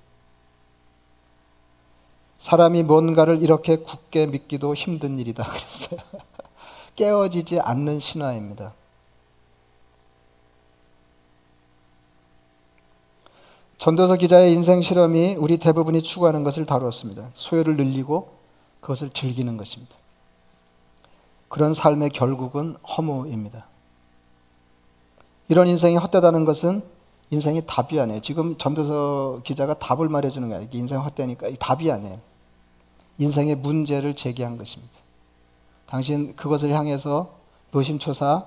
사람이 2.40 2.84
뭔가를 2.84 3.44
이렇게 3.44 3.76
굳게 3.76 4.28
믿기도 4.28 4.74
힘든 4.74 5.20
일이다 5.20 5.44
그랬어요. 5.52 6.00
깨어지지 6.96 7.60
않는 7.60 8.00
신화입니다. 8.00 8.74
전도서 13.80 14.18
기자의 14.18 14.54
인생 14.54 14.82
실험이 14.82 15.36
우리 15.36 15.58
대부분이 15.58 16.02
추구하는 16.02 16.44
것을 16.44 16.66
다루었습니다. 16.66 17.30
소유를 17.34 17.78
늘리고 17.78 18.30
그것을 18.82 19.10
즐기는 19.10 19.56
것입니다. 19.56 19.96
그런 21.48 21.74
삶의 21.74 22.10
결국은 22.10 22.76
허무입니다. 22.98 23.68
이런 25.48 25.68
인생이 25.68 25.96
헛되다는 25.96 26.44
것은 26.44 26.84
인생이 27.32 27.64
답이 27.66 27.98
아니에요. 28.00 28.22
지금 28.22 28.58
전도서 28.58 29.42
기자가 29.46 29.76
답을 29.76 30.10
말해주는 30.10 30.48
거예요. 30.50 30.68
인생 30.74 31.00
헛되니까 31.00 31.50
답이 31.58 31.90
아니에요. 31.90 32.20
인생의 33.18 33.56
문제를 33.56 34.14
제기한 34.14 34.58
것입니다. 34.58 34.94
당신 35.86 36.36
그것을 36.36 36.72
향해서 36.72 37.34
노심초사, 37.72 38.46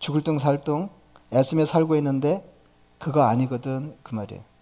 죽을 0.00 0.20
둥 0.22 0.38
살 0.38 0.64
둥 0.64 0.90
애쓰며 1.32 1.64
살고 1.64 1.96
있는데 1.96 2.44
그거 2.98 3.22
아니거든 3.22 3.96
그 4.02 4.14
말이에요. 4.14 4.55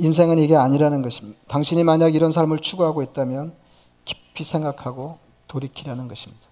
인생은 0.00 0.38
이게 0.38 0.56
아니라는 0.56 1.02
것입니다. 1.02 1.38
당신이 1.48 1.84
만약 1.84 2.14
이런 2.14 2.32
삶을 2.32 2.60
추구하고 2.60 3.02
있다면 3.02 3.52
깊이 4.06 4.44
생각하고 4.44 5.18
돌이키라는 5.46 6.08
것입니다. 6.08 6.42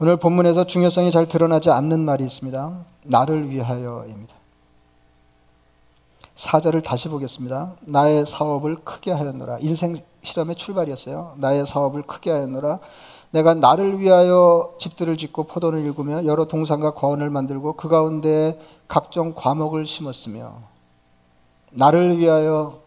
오늘 0.00 0.16
본문에서 0.16 0.64
중요성이 0.64 1.12
잘 1.12 1.28
드러나지 1.28 1.70
않는 1.70 2.00
말이 2.00 2.24
있습니다. 2.24 2.84
나를 3.04 3.50
위하여입니다. 3.50 4.34
사절을 6.34 6.82
다시 6.82 7.08
보겠습니다. 7.08 7.74
나의 7.82 8.26
사업을 8.26 8.74
크게 8.76 9.12
하였노라. 9.12 9.58
인생 9.60 9.94
실험의 10.24 10.56
출발이었어요. 10.56 11.34
나의 11.36 11.64
사업을 11.64 12.02
크게 12.02 12.32
하였노라. 12.32 12.80
내가 13.30 13.54
나를 13.54 14.00
위하여 14.00 14.74
집들을 14.78 15.16
짓고 15.16 15.44
포도를 15.44 15.84
일구며 15.84 16.24
여러 16.24 16.46
동산과 16.46 16.94
과원을 16.94 17.30
만들고 17.30 17.74
그 17.74 17.88
가운데 17.88 18.58
각종 18.88 19.34
과목을 19.34 19.86
심었으며 19.86 20.73
나를 21.76 22.18
위하여 22.18 22.80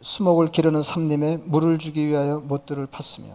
수목을 0.00 0.50
기르는 0.50 0.82
삼림에 0.82 1.36
물을 1.44 1.78
주기 1.78 2.08
위하여 2.08 2.40
못들을 2.40 2.88
팠으며 2.88 3.30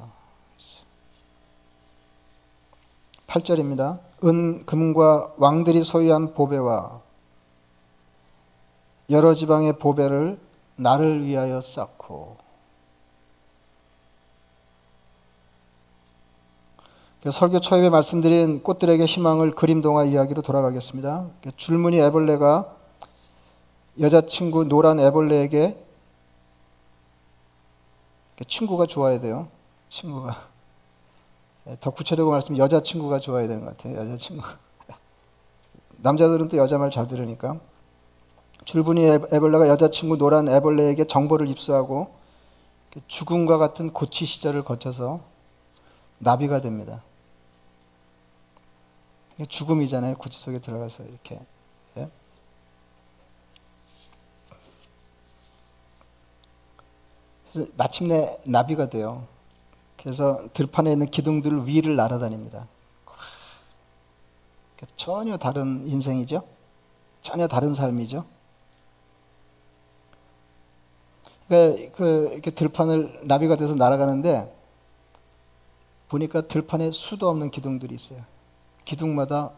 8절입니다. 3.27 3.99
은, 4.25 4.65
금과 4.65 5.35
왕들이 5.37 5.83
소유한 5.83 6.33
보배와 6.33 6.99
여러 9.11 9.33
지방의 9.33 9.79
보배를 9.79 10.37
나를 10.75 11.23
위하여 11.25 11.61
쌓고 11.61 12.35
설교 17.31 17.59
초입에 17.59 17.89
말씀드린 17.89 18.61
꽃들에게 18.63 19.03
희망을 19.05 19.51
그림 19.51 19.81
동화 19.81 20.03
이야기로 20.03 20.41
돌아가겠습니다. 20.41 21.29
줄무늬 21.55 21.99
애벌레가 21.99 22.75
여자친구 23.99 24.65
노란 24.65 24.99
애벌레에게 24.99 25.83
친구가 28.47 28.85
좋아야 28.85 29.19
돼요. 29.19 29.47
친구가. 29.89 30.47
더 31.81 31.89
구체적으로 31.89 32.33
말씀면 32.33 32.59
여자친구가 32.59 33.19
좋아야 33.19 33.47
되는 33.47 33.65
것 33.65 33.75
같아요. 33.75 33.97
여자친구. 33.97 34.43
남자들은 35.97 36.49
또 36.49 36.57
여자 36.57 36.77
말 36.77 36.91
잘 36.91 37.07
들으니까. 37.07 37.59
줄무늬 38.65 39.05
애벌레가 39.33 39.67
여자친구 39.67 40.17
노란 40.17 40.47
애벌레에게 40.49 41.05
정보를 41.05 41.49
입수하고 41.49 42.15
죽음과 43.07 43.57
같은 43.57 43.91
고치 43.91 44.25
시절을 44.25 44.63
거쳐서 44.63 45.21
나비가 46.19 46.61
됩니다. 46.61 47.01
죽음이잖아요. 49.45 50.15
고치 50.17 50.39
속에 50.39 50.59
들어가서 50.59 51.03
이렇게. 51.03 51.39
예? 51.97 52.09
마침내 57.75 58.37
나비가 58.45 58.89
돼요. 58.89 59.27
그래서 59.97 60.47
들판에 60.53 60.91
있는 60.91 61.09
기둥들 61.11 61.67
위를 61.67 61.95
날아다닙니다. 61.95 62.67
전혀 64.95 65.37
다른 65.37 65.87
인생이죠. 65.87 66.43
전혀 67.21 67.47
다른 67.47 67.73
삶이죠. 67.73 68.25
그, 71.47 71.91
그, 71.95 72.29
이렇게 72.33 72.51
들판을 72.51 73.21
나비가 73.23 73.55
돼서 73.55 73.73
날아가는데 73.73 74.53
보니까 76.09 76.41
들판에 76.41 76.91
수도 76.91 77.29
없는 77.29 77.51
기둥들이 77.51 77.95
있어요. 77.95 78.21
기둥마다 78.87 79.51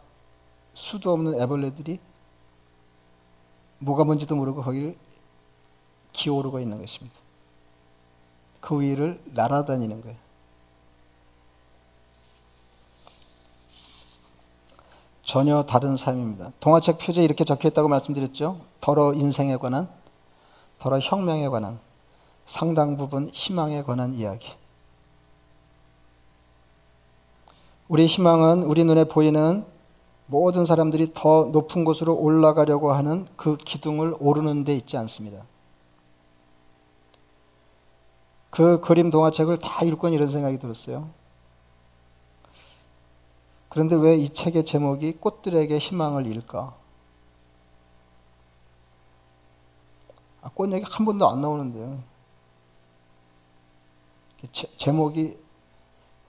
수도 0.73 1.13
없는 1.13 1.39
애벌레들이 1.39 1.99
뭐가 3.77 4.03
뭔지도 4.03 4.35
모르고 4.35 4.63
거기를 4.63 4.97
기어오르고 6.13 6.59
있는 6.59 6.79
것입니다. 6.79 7.15
그 8.59 8.81
위를 8.81 9.21
날아다니는 9.25 10.01
거예요. 10.01 10.17
전혀 15.23 15.61
다른 15.61 15.95
삶입니다. 15.95 16.51
동화책 16.59 16.97
표지에 16.97 17.23
이렇게 17.23 17.43
적혀 17.43 17.67
있다고 17.67 17.87
말씀드렸죠. 17.87 18.59
더러 18.81 19.13
인생에 19.13 19.57
관한, 19.57 19.87
더러 20.79 20.97
혁명에 20.97 21.47
관한, 21.49 21.79
상당 22.47 22.97
부분 22.97 23.29
희망에 23.31 23.83
관한 23.83 24.15
이야기. 24.15 24.51
우리 27.89 28.05
희망은 28.05 28.63
우리 28.63 28.83
눈에 28.85 29.03
보이는 29.05 29.65
모든 30.27 30.63
사람들이 30.65 31.11
더 31.15 31.45
높은 31.45 31.83
곳으로 31.83 32.15
올라가려고 32.15 32.91
하는 32.93 33.27
그 33.35 33.57
기둥을 33.57 34.15
오르는 34.19 34.63
데 34.63 34.75
있지 34.75 34.95
않습니다. 34.95 35.43
그 38.51 38.79
그림 38.81 39.09
동화책을 39.09 39.57
다 39.57 39.83
읽고 39.83 40.09
이런 40.09 40.29
생각이 40.29 40.59
들었어요. 40.59 41.09
그런데 43.69 43.95
왜 43.95 44.17
이 44.17 44.29
책의 44.29 44.65
제목이 44.65 45.13
꽃들에게 45.13 45.77
희망을 45.77 46.27
일까? 46.27 46.75
아, 50.41 50.49
꽃 50.53 50.71
얘기 50.73 50.85
한 50.87 51.05
번도 51.05 51.27
안 51.27 51.41
나오는데요. 51.41 52.03
제, 54.51 54.67
제목이 54.77 55.37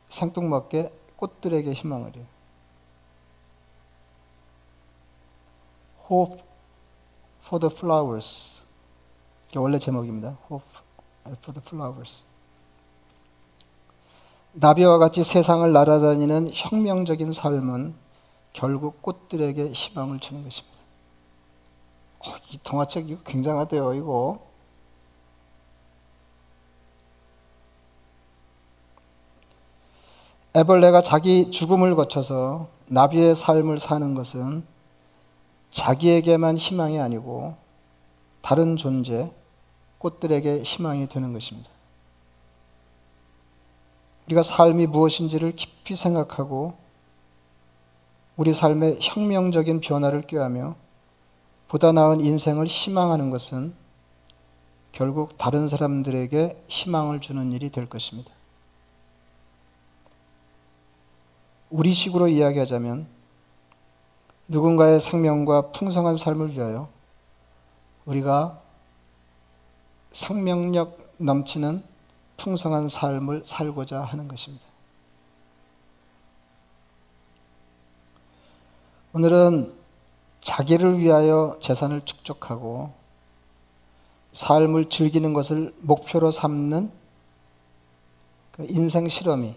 생뚱맞게 0.08 0.99
꽃들에게 1.20 1.72
희망을 1.72 2.16
요 2.16 2.24
Hope 6.10 6.42
for 7.46 7.60
the 7.60 7.72
Flowers. 7.72 8.62
원래 9.54 9.78
제목입니다. 9.78 10.36
Hope 10.50 10.66
for 11.24 11.52
the 11.52 11.62
Flowers. 11.64 12.24
나비와 14.52 14.98
같이 14.98 15.22
세상을 15.22 15.72
날아다니는 15.72 16.50
혁명적인 16.52 17.32
삶은 17.32 17.94
결국 18.52 19.00
꽃들에게 19.02 19.70
희망을 19.70 20.18
주는 20.18 20.42
것입니다. 20.42 20.76
어, 22.20 22.34
이 22.50 22.58
동화책 22.62 23.08
이거 23.08 23.22
굉장하대요, 23.22 23.94
이거. 23.94 24.49
애벌레가 30.56 31.00
자기 31.00 31.52
죽음을 31.52 31.94
거쳐서 31.94 32.68
나비의 32.88 33.36
삶을 33.36 33.78
사는 33.78 34.14
것은 34.14 34.64
자기에게만 35.70 36.56
희망이 36.56 36.98
아니고 36.98 37.54
다른 38.42 38.76
존재, 38.76 39.30
꽃들에게 39.98 40.62
희망이 40.62 41.08
되는 41.08 41.32
것입니다. 41.32 41.70
우리가 44.26 44.42
삶이 44.42 44.88
무엇인지를 44.88 45.54
깊이 45.54 45.94
생각하고 45.94 46.74
우리 48.36 48.52
삶의 48.52 48.98
혁명적인 49.00 49.80
변화를 49.80 50.22
꾀하며 50.22 50.74
보다 51.68 51.92
나은 51.92 52.20
인생을 52.20 52.66
희망하는 52.66 53.30
것은 53.30 53.72
결국 54.90 55.38
다른 55.38 55.68
사람들에게 55.68 56.64
희망을 56.66 57.20
주는 57.20 57.52
일이 57.52 57.70
될 57.70 57.88
것입니다. 57.88 58.32
우리식으로 61.70 62.28
이야기하자면 62.28 63.06
누군가의 64.48 65.00
생명과 65.00 65.70
풍성한 65.70 66.16
삶을 66.16 66.50
위하여 66.52 66.88
우리가 68.04 68.60
생명력 70.12 70.98
넘치는 71.18 71.82
풍성한 72.36 72.88
삶을 72.88 73.44
살고자 73.46 74.02
하는 74.02 74.26
것입니다. 74.26 74.64
오늘은 79.12 79.74
자기를 80.40 80.98
위하여 80.98 81.58
재산을 81.60 82.00
축적하고 82.04 82.92
삶을 84.32 84.88
즐기는 84.88 85.32
것을 85.32 85.74
목표로 85.80 86.30
삼는 86.30 86.90
그 88.52 88.66
인생 88.68 89.08
실험이 89.08 89.54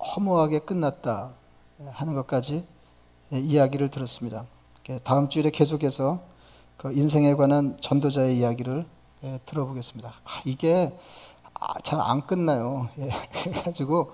허무하게 0.00 0.60
끝났다 0.60 1.30
하는 1.90 2.14
것까지 2.14 2.64
이야기를 3.32 3.90
들었습니다. 3.90 4.46
다음 5.04 5.28
주일에 5.28 5.50
계속해서 5.50 6.20
그 6.76 6.92
인생에 6.92 7.34
관한 7.34 7.76
전도자의 7.80 8.38
이야기를 8.38 8.86
들어보겠습니다. 9.46 10.14
아, 10.24 10.42
이게 10.44 10.92
아, 11.54 11.78
잘안 11.82 12.26
끝나요. 12.26 12.88
예, 12.98 13.10
그래가지고 13.44 14.12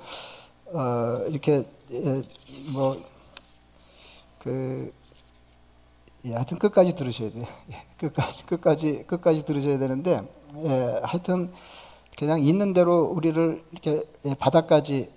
어, 0.72 1.24
이렇게 1.28 1.64
예, 1.92 2.22
뭐그 2.74 3.04
예, 6.24 6.32
하여튼 6.32 6.58
끝까지 6.58 6.96
들으셔야 6.96 7.30
돼요. 7.30 7.44
예, 7.70 7.86
끝까지 7.98 8.46
끝까지 8.46 9.04
끝까지 9.06 9.44
들으셔야 9.44 9.78
되는데 9.78 10.28
예, 10.64 11.00
하여튼 11.04 11.52
그냥 12.18 12.42
있는 12.42 12.72
대로 12.72 13.04
우리를 13.04 13.64
이렇게 13.70 14.02
예, 14.24 14.34
바닥까지 14.34 14.94
예, 14.94 15.15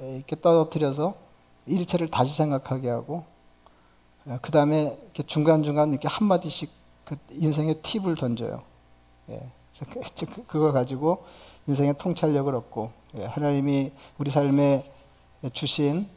이렇게 0.00 0.40
떨어뜨려서 0.40 1.14
일체를 1.66 2.08
다시 2.08 2.34
생각하게 2.34 2.88
하고 2.88 3.24
예, 4.28 4.38
그 4.42 4.50
다음에 4.50 4.98
중간 5.26 5.62
중간 5.62 5.90
이렇게 5.90 6.08
한 6.08 6.26
마디씩 6.26 6.70
그 7.04 7.16
인생의 7.30 7.82
팁을 7.82 8.16
던져요. 8.16 8.62
예. 9.30 9.40
그, 9.90 10.46
그걸 10.46 10.72
가지고 10.72 11.24
인생의 11.66 11.94
통찰력을 11.98 12.54
얻고 12.54 12.90
예, 13.16 13.24
하나님이 13.24 13.92
우리 14.18 14.30
삶에 14.30 14.90
주신 15.52 16.08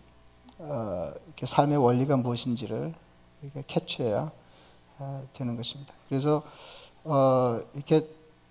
어, 0.60 1.12
이렇게 1.28 1.46
삶의 1.46 1.78
원리가 1.78 2.18
무엇인지를 2.18 2.94
이렇게 3.42 3.64
캐치해야 3.68 4.32
어, 5.00 5.28
되는 5.34 5.56
것입니다. 5.56 5.94
그래서 6.08 6.44
어, 7.04 7.60
이렇게 7.74 8.08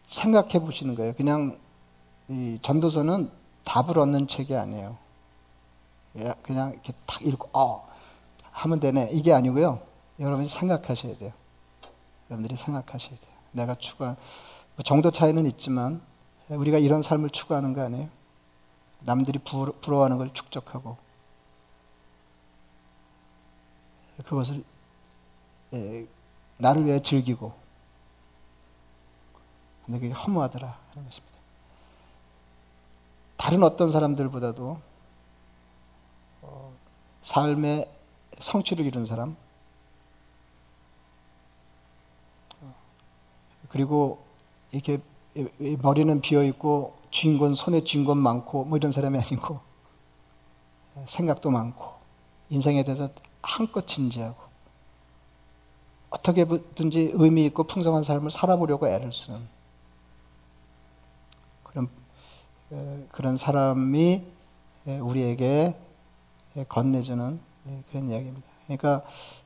생각해 0.07 0.61
보시는 0.61 0.95
거예요. 0.95 1.15
그냥 1.15 1.59
이 2.29 2.59
전도서는 2.63 3.31
답을 3.65 3.99
얻는 3.99 4.27
책이 4.27 4.55
아니에요. 4.55 4.97
예, 6.19 6.35
그냥 6.43 6.73
이렇게 6.73 6.93
탁 7.07 7.23
읽고 7.23 7.49
어 7.53 7.89
하면 8.51 8.81
되네 8.81 9.11
이게 9.13 9.33
아니고요. 9.33 9.81
여러분이 10.21 10.49
생각하셔야 10.49 11.17
돼요. 11.17 11.33
여러분들이 12.31 12.57
생각하셔야 12.57 13.19
돼요. 13.19 13.33
내가 13.53 13.75
추구한 13.75 14.17
뭐 14.77 14.83
정도 14.85 15.11
차이는 15.11 15.47
있지만 15.47 16.01
우리가 16.49 16.79
이런 16.79 17.03
삶을 17.03 17.31
추구하는 17.31 17.73
거 17.73 17.83
아니에요? 17.83 18.09
남들이 19.01 19.39
부러워하는 19.39 20.19
걸 20.19 20.33
축적하고 20.33 20.97
그것을 24.25 24.63
나를 26.59 26.85
위해 26.85 27.01
즐기고 27.01 27.53
근데 29.87 29.99
그게 29.99 30.13
허무하더라 30.13 30.79
하는 30.91 31.09
것입니다. 31.09 31.33
다른 33.37 33.63
어떤 33.65 33.91
사람들보다도 33.91 34.69
어, 34.69 34.81
삶의 37.23 37.89
성취를 38.39 38.85
이룬 38.85 39.07
사람. 39.07 39.37
어, 42.61 42.75
그리고 43.69 44.25
이렇게 44.73 44.99
머리는 45.81 46.21
비어 46.21 46.43
있고 46.45 46.95
쥔 47.11 47.39
건 47.39 47.55
손에 47.55 47.85
쥔 47.85 48.05
건 48.05 48.19
많고 48.19 48.65
뭐 48.65 48.79
이런 48.79 48.93
사람이 48.93 49.19
아니고 49.19 49.61
생각도 51.07 51.51
많고 51.51 51.93
인생에 52.51 52.83
대해서 52.85 53.09
한껏 53.43 53.87
진지하고 53.87 54.37
어떻게든지 56.11 57.13
의미 57.15 57.47
있고 57.47 57.65
풍성한 57.65 58.03
삶을 58.03 58.31
살아보려고 58.31 58.87
애를 58.87 59.13
쓰는 59.13 59.41
그런 61.65 61.89
그런 63.11 63.37
사람이 63.37 64.27
우리에게 64.87 65.75
건네주는 66.69 67.41
그런 67.91 68.11
이야기입니다. 68.11 68.47
그러니까 68.67 69.03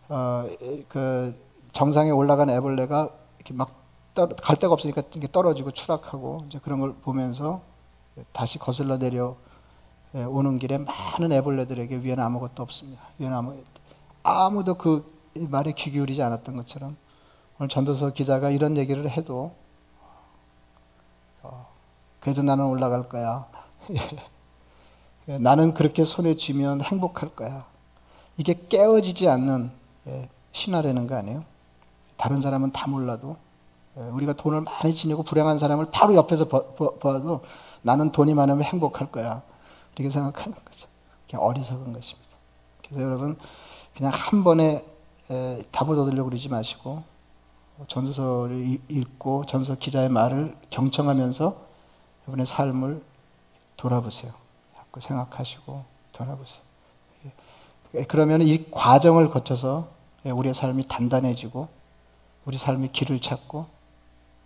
어, 0.09 0.49
그 0.89 1.35
정상에 1.73 2.11
올라간 2.11 2.51
애벌레가 2.51 3.11
이렇게 3.39 3.55
막갈 3.55 4.57
데가 4.57 4.73
없으니까 4.73 5.03
떨어지고 5.33 5.73
추락하고 5.73 6.45
이제 6.49 6.59
그런 6.63 6.81
걸 6.81 6.95
보면서 6.95 7.63
다시 8.33 8.59
거슬러 8.59 8.99
내려 8.99 9.37
예, 10.15 10.23
오는 10.23 10.59
길에 10.59 10.79
많은 10.79 11.33
애벌레들에게 11.33 11.99
위에는 11.99 12.23
아무것도 12.23 12.63
없습니다. 12.63 13.03
위에는 13.19 13.37
아무 13.37 13.63
아무도 14.23 14.75
그 14.75 15.13
말에 15.35 15.73
귀 15.73 15.91
기울이지 15.91 16.23
않았던 16.23 16.57
것처럼 16.57 16.97
오늘 17.59 17.69
전도서 17.69 18.13
기자가 18.13 18.51
이런 18.51 18.77
얘기를 18.77 19.09
해도 19.11 19.55
어, 21.43 21.67
그래도 22.21 22.43
나는 22.43 22.65
올라갈 22.65 23.09
거야. 23.09 23.47
예, 25.29 25.39
나는 25.39 25.75
그렇게 25.75 26.05
손에 26.05 26.37
쥐면 26.37 26.83
행복할 26.83 27.35
거야. 27.35 27.65
이게 28.37 28.55
깨어지지 28.69 29.29
않는 29.29 29.71
예, 30.09 30.29
신화라는 30.53 31.07
거 31.07 31.17
아니에요? 31.17 31.45
다른 32.17 32.41
사람은 32.41 32.73
다 32.73 32.87
몰라도 32.89 33.37
예, 33.99 34.03
우리가 34.03 34.35
돈을 34.35 34.61
많이 34.63 34.95
지니고 34.95 35.23
불행한 35.25 35.59
사람을 35.59 35.87
바로 35.91 36.15
옆에서 36.15 36.47
봐도 36.49 37.45
나는 37.83 38.13
돈이 38.13 38.35
많으면 38.35 38.63
행복할 38.63 39.11
거야. 39.11 39.43
이렇게 39.97 40.11
생각하는 40.11 40.57
거죠. 40.65 40.87
어리석은 41.35 41.93
것입니다. 41.93 42.31
그래서 42.83 43.03
여러분 43.03 43.37
그냥 43.97 44.13
한 44.15 44.45
번에 44.45 44.85
못 45.29 45.99
얻으려고 45.99 46.29
그러지 46.29 46.49
마시고 46.49 47.03
전서를 47.89 48.57
이- 48.57 48.81
읽고 48.89 49.45
전서 49.47 49.75
기자의 49.75 50.09
말을 50.09 50.57
경청하면서 50.71 51.57
여러분의 52.27 52.47
삶을 52.47 53.03
돌아보세요. 53.77 54.33
자꾸 54.97 55.01
생각하시고 55.01 55.85
돌아보세요. 56.13 56.61
예, 57.95 58.05
그러면 58.05 58.43
이 58.43 58.71
과정을 58.71 59.29
거쳐서 59.29 59.89
예, 60.25 60.31
우리의 60.31 60.55
삶이 60.55 60.89
단단해지고 60.89 61.69
우리 62.47 62.59
삶이 62.59 62.89
길을 62.93 63.21
찾고 63.21 63.67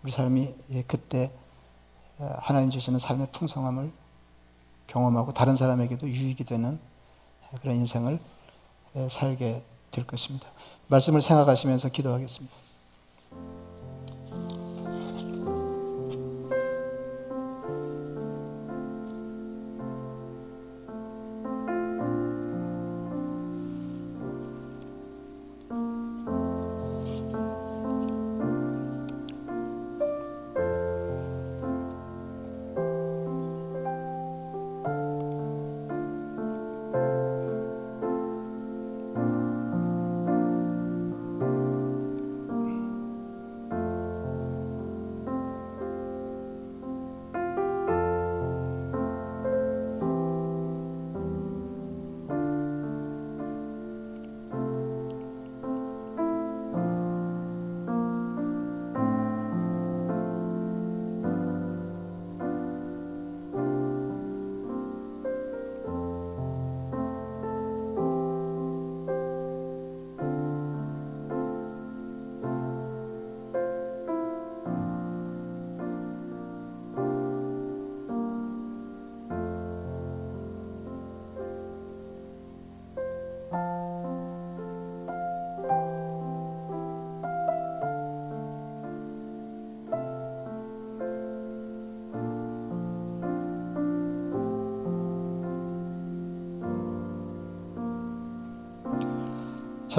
우리 0.03 0.11
삶이 0.11 0.55
예, 0.73 0.83
그때 0.83 1.31
어, 2.19 2.37
하나님 2.41 2.71
주시는 2.71 2.99
삶의 2.99 3.29
풍성함을 3.33 3.91
경험하고 4.89 5.33
다른 5.33 5.57
사람에게도 5.57 6.09
유익이 6.09 6.45
되는 6.45 6.79
예, 7.53 7.57
그런 7.61 7.77
인생을 7.77 8.19
예, 8.97 9.09
살게 9.09 9.63
될 9.91 10.07
것입니다. 10.07 10.49
말씀을 10.89 11.23
생각하시면서 11.23 11.89
기도하겠습니다. 11.91 12.57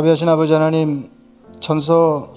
자비하신 0.01 0.27
아버지 0.29 0.51
하나님 0.51 1.11
전서 1.59 2.33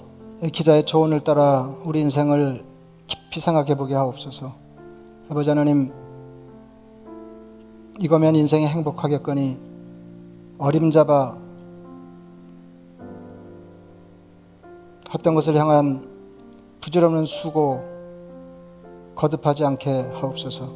기자의 0.53 0.85
조언을 0.85 1.21
따라 1.21 1.73
우리 1.83 1.99
인생을 2.01 2.63
깊이 3.07 3.39
생각해 3.39 3.73
보게 3.73 3.95
하옵소서. 3.95 4.53
아버지 5.29 5.49
하나님 5.49 5.91
이거면 7.99 8.35
인생이 8.35 8.67
행복하겠거니 8.67 9.57
어림잡아 10.59 11.37
헛된 15.11 15.33
것을 15.33 15.55
향한 15.55 16.07
부질없는 16.81 17.25
수고 17.25 17.81
거듭하지 19.15 19.65
않게 19.65 20.11
하옵소서. 20.13 20.69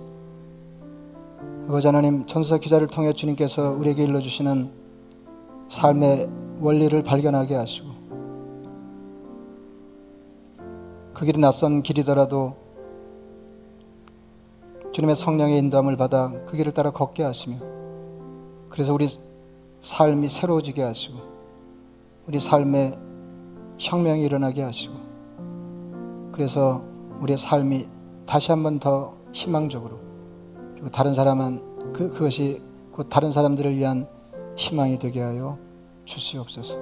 아버지 1.68 1.86
하나님 1.86 2.26
전서 2.26 2.58
기자를 2.58 2.88
통해 2.88 3.14
주님께서 3.14 3.74
우리에게 3.74 4.06
일러주시는 4.06 4.72
삶의 5.68 6.49
원리를 6.60 7.02
발견하게 7.04 7.56
하시고 7.56 7.88
그 11.14 11.26
길이 11.26 11.40
낯선 11.40 11.84
길이더라도 11.84 12.56
주님의 14.92 15.16
성령의 15.16 15.58
인도함을 15.60 15.98
받아 15.98 16.30
그 16.46 16.58
길을 16.58 16.74
따라 16.74 16.92
걷게 16.92 17.24
하시며 17.24 17.58
그래서 18.70 18.94
우리 18.94 19.08
삶이 19.82 20.30
새로워지게 20.30 20.82
하시고 20.82 21.18
우리 22.28 22.40
삶에 22.40 22.98
혁명이 23.78 24.24
일어나게 24.24 24.62
하시고 24.62 24.94
그래서 26.32 26.84
우리의 27.22 27.38
삶이 27.38 27.88
다시 28.26 28.52
한번 28.52 28.80
더 28.80 29.14
희망적으로 29.34 30.00
그리고 30.74 30.90
다른 30.90 31.14
사람은 31.14 31.94
그, 31.94 32.10
그것이 32.10 32.62
곧 32.92 33.08
다른 33.10 33.32
사람들을 33.32 33.76
위한 33.76 34.08
희망이 34.56 35.00
되게 35.00 35.22
하여 35.22 35.58
주시옵소서. 36.10 36.76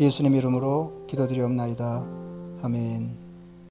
예수님 0.00 0.34
이름으로 0.34 1.06
기도드리옵나이다. 1.08 2.04
아멘. 2.62 3.23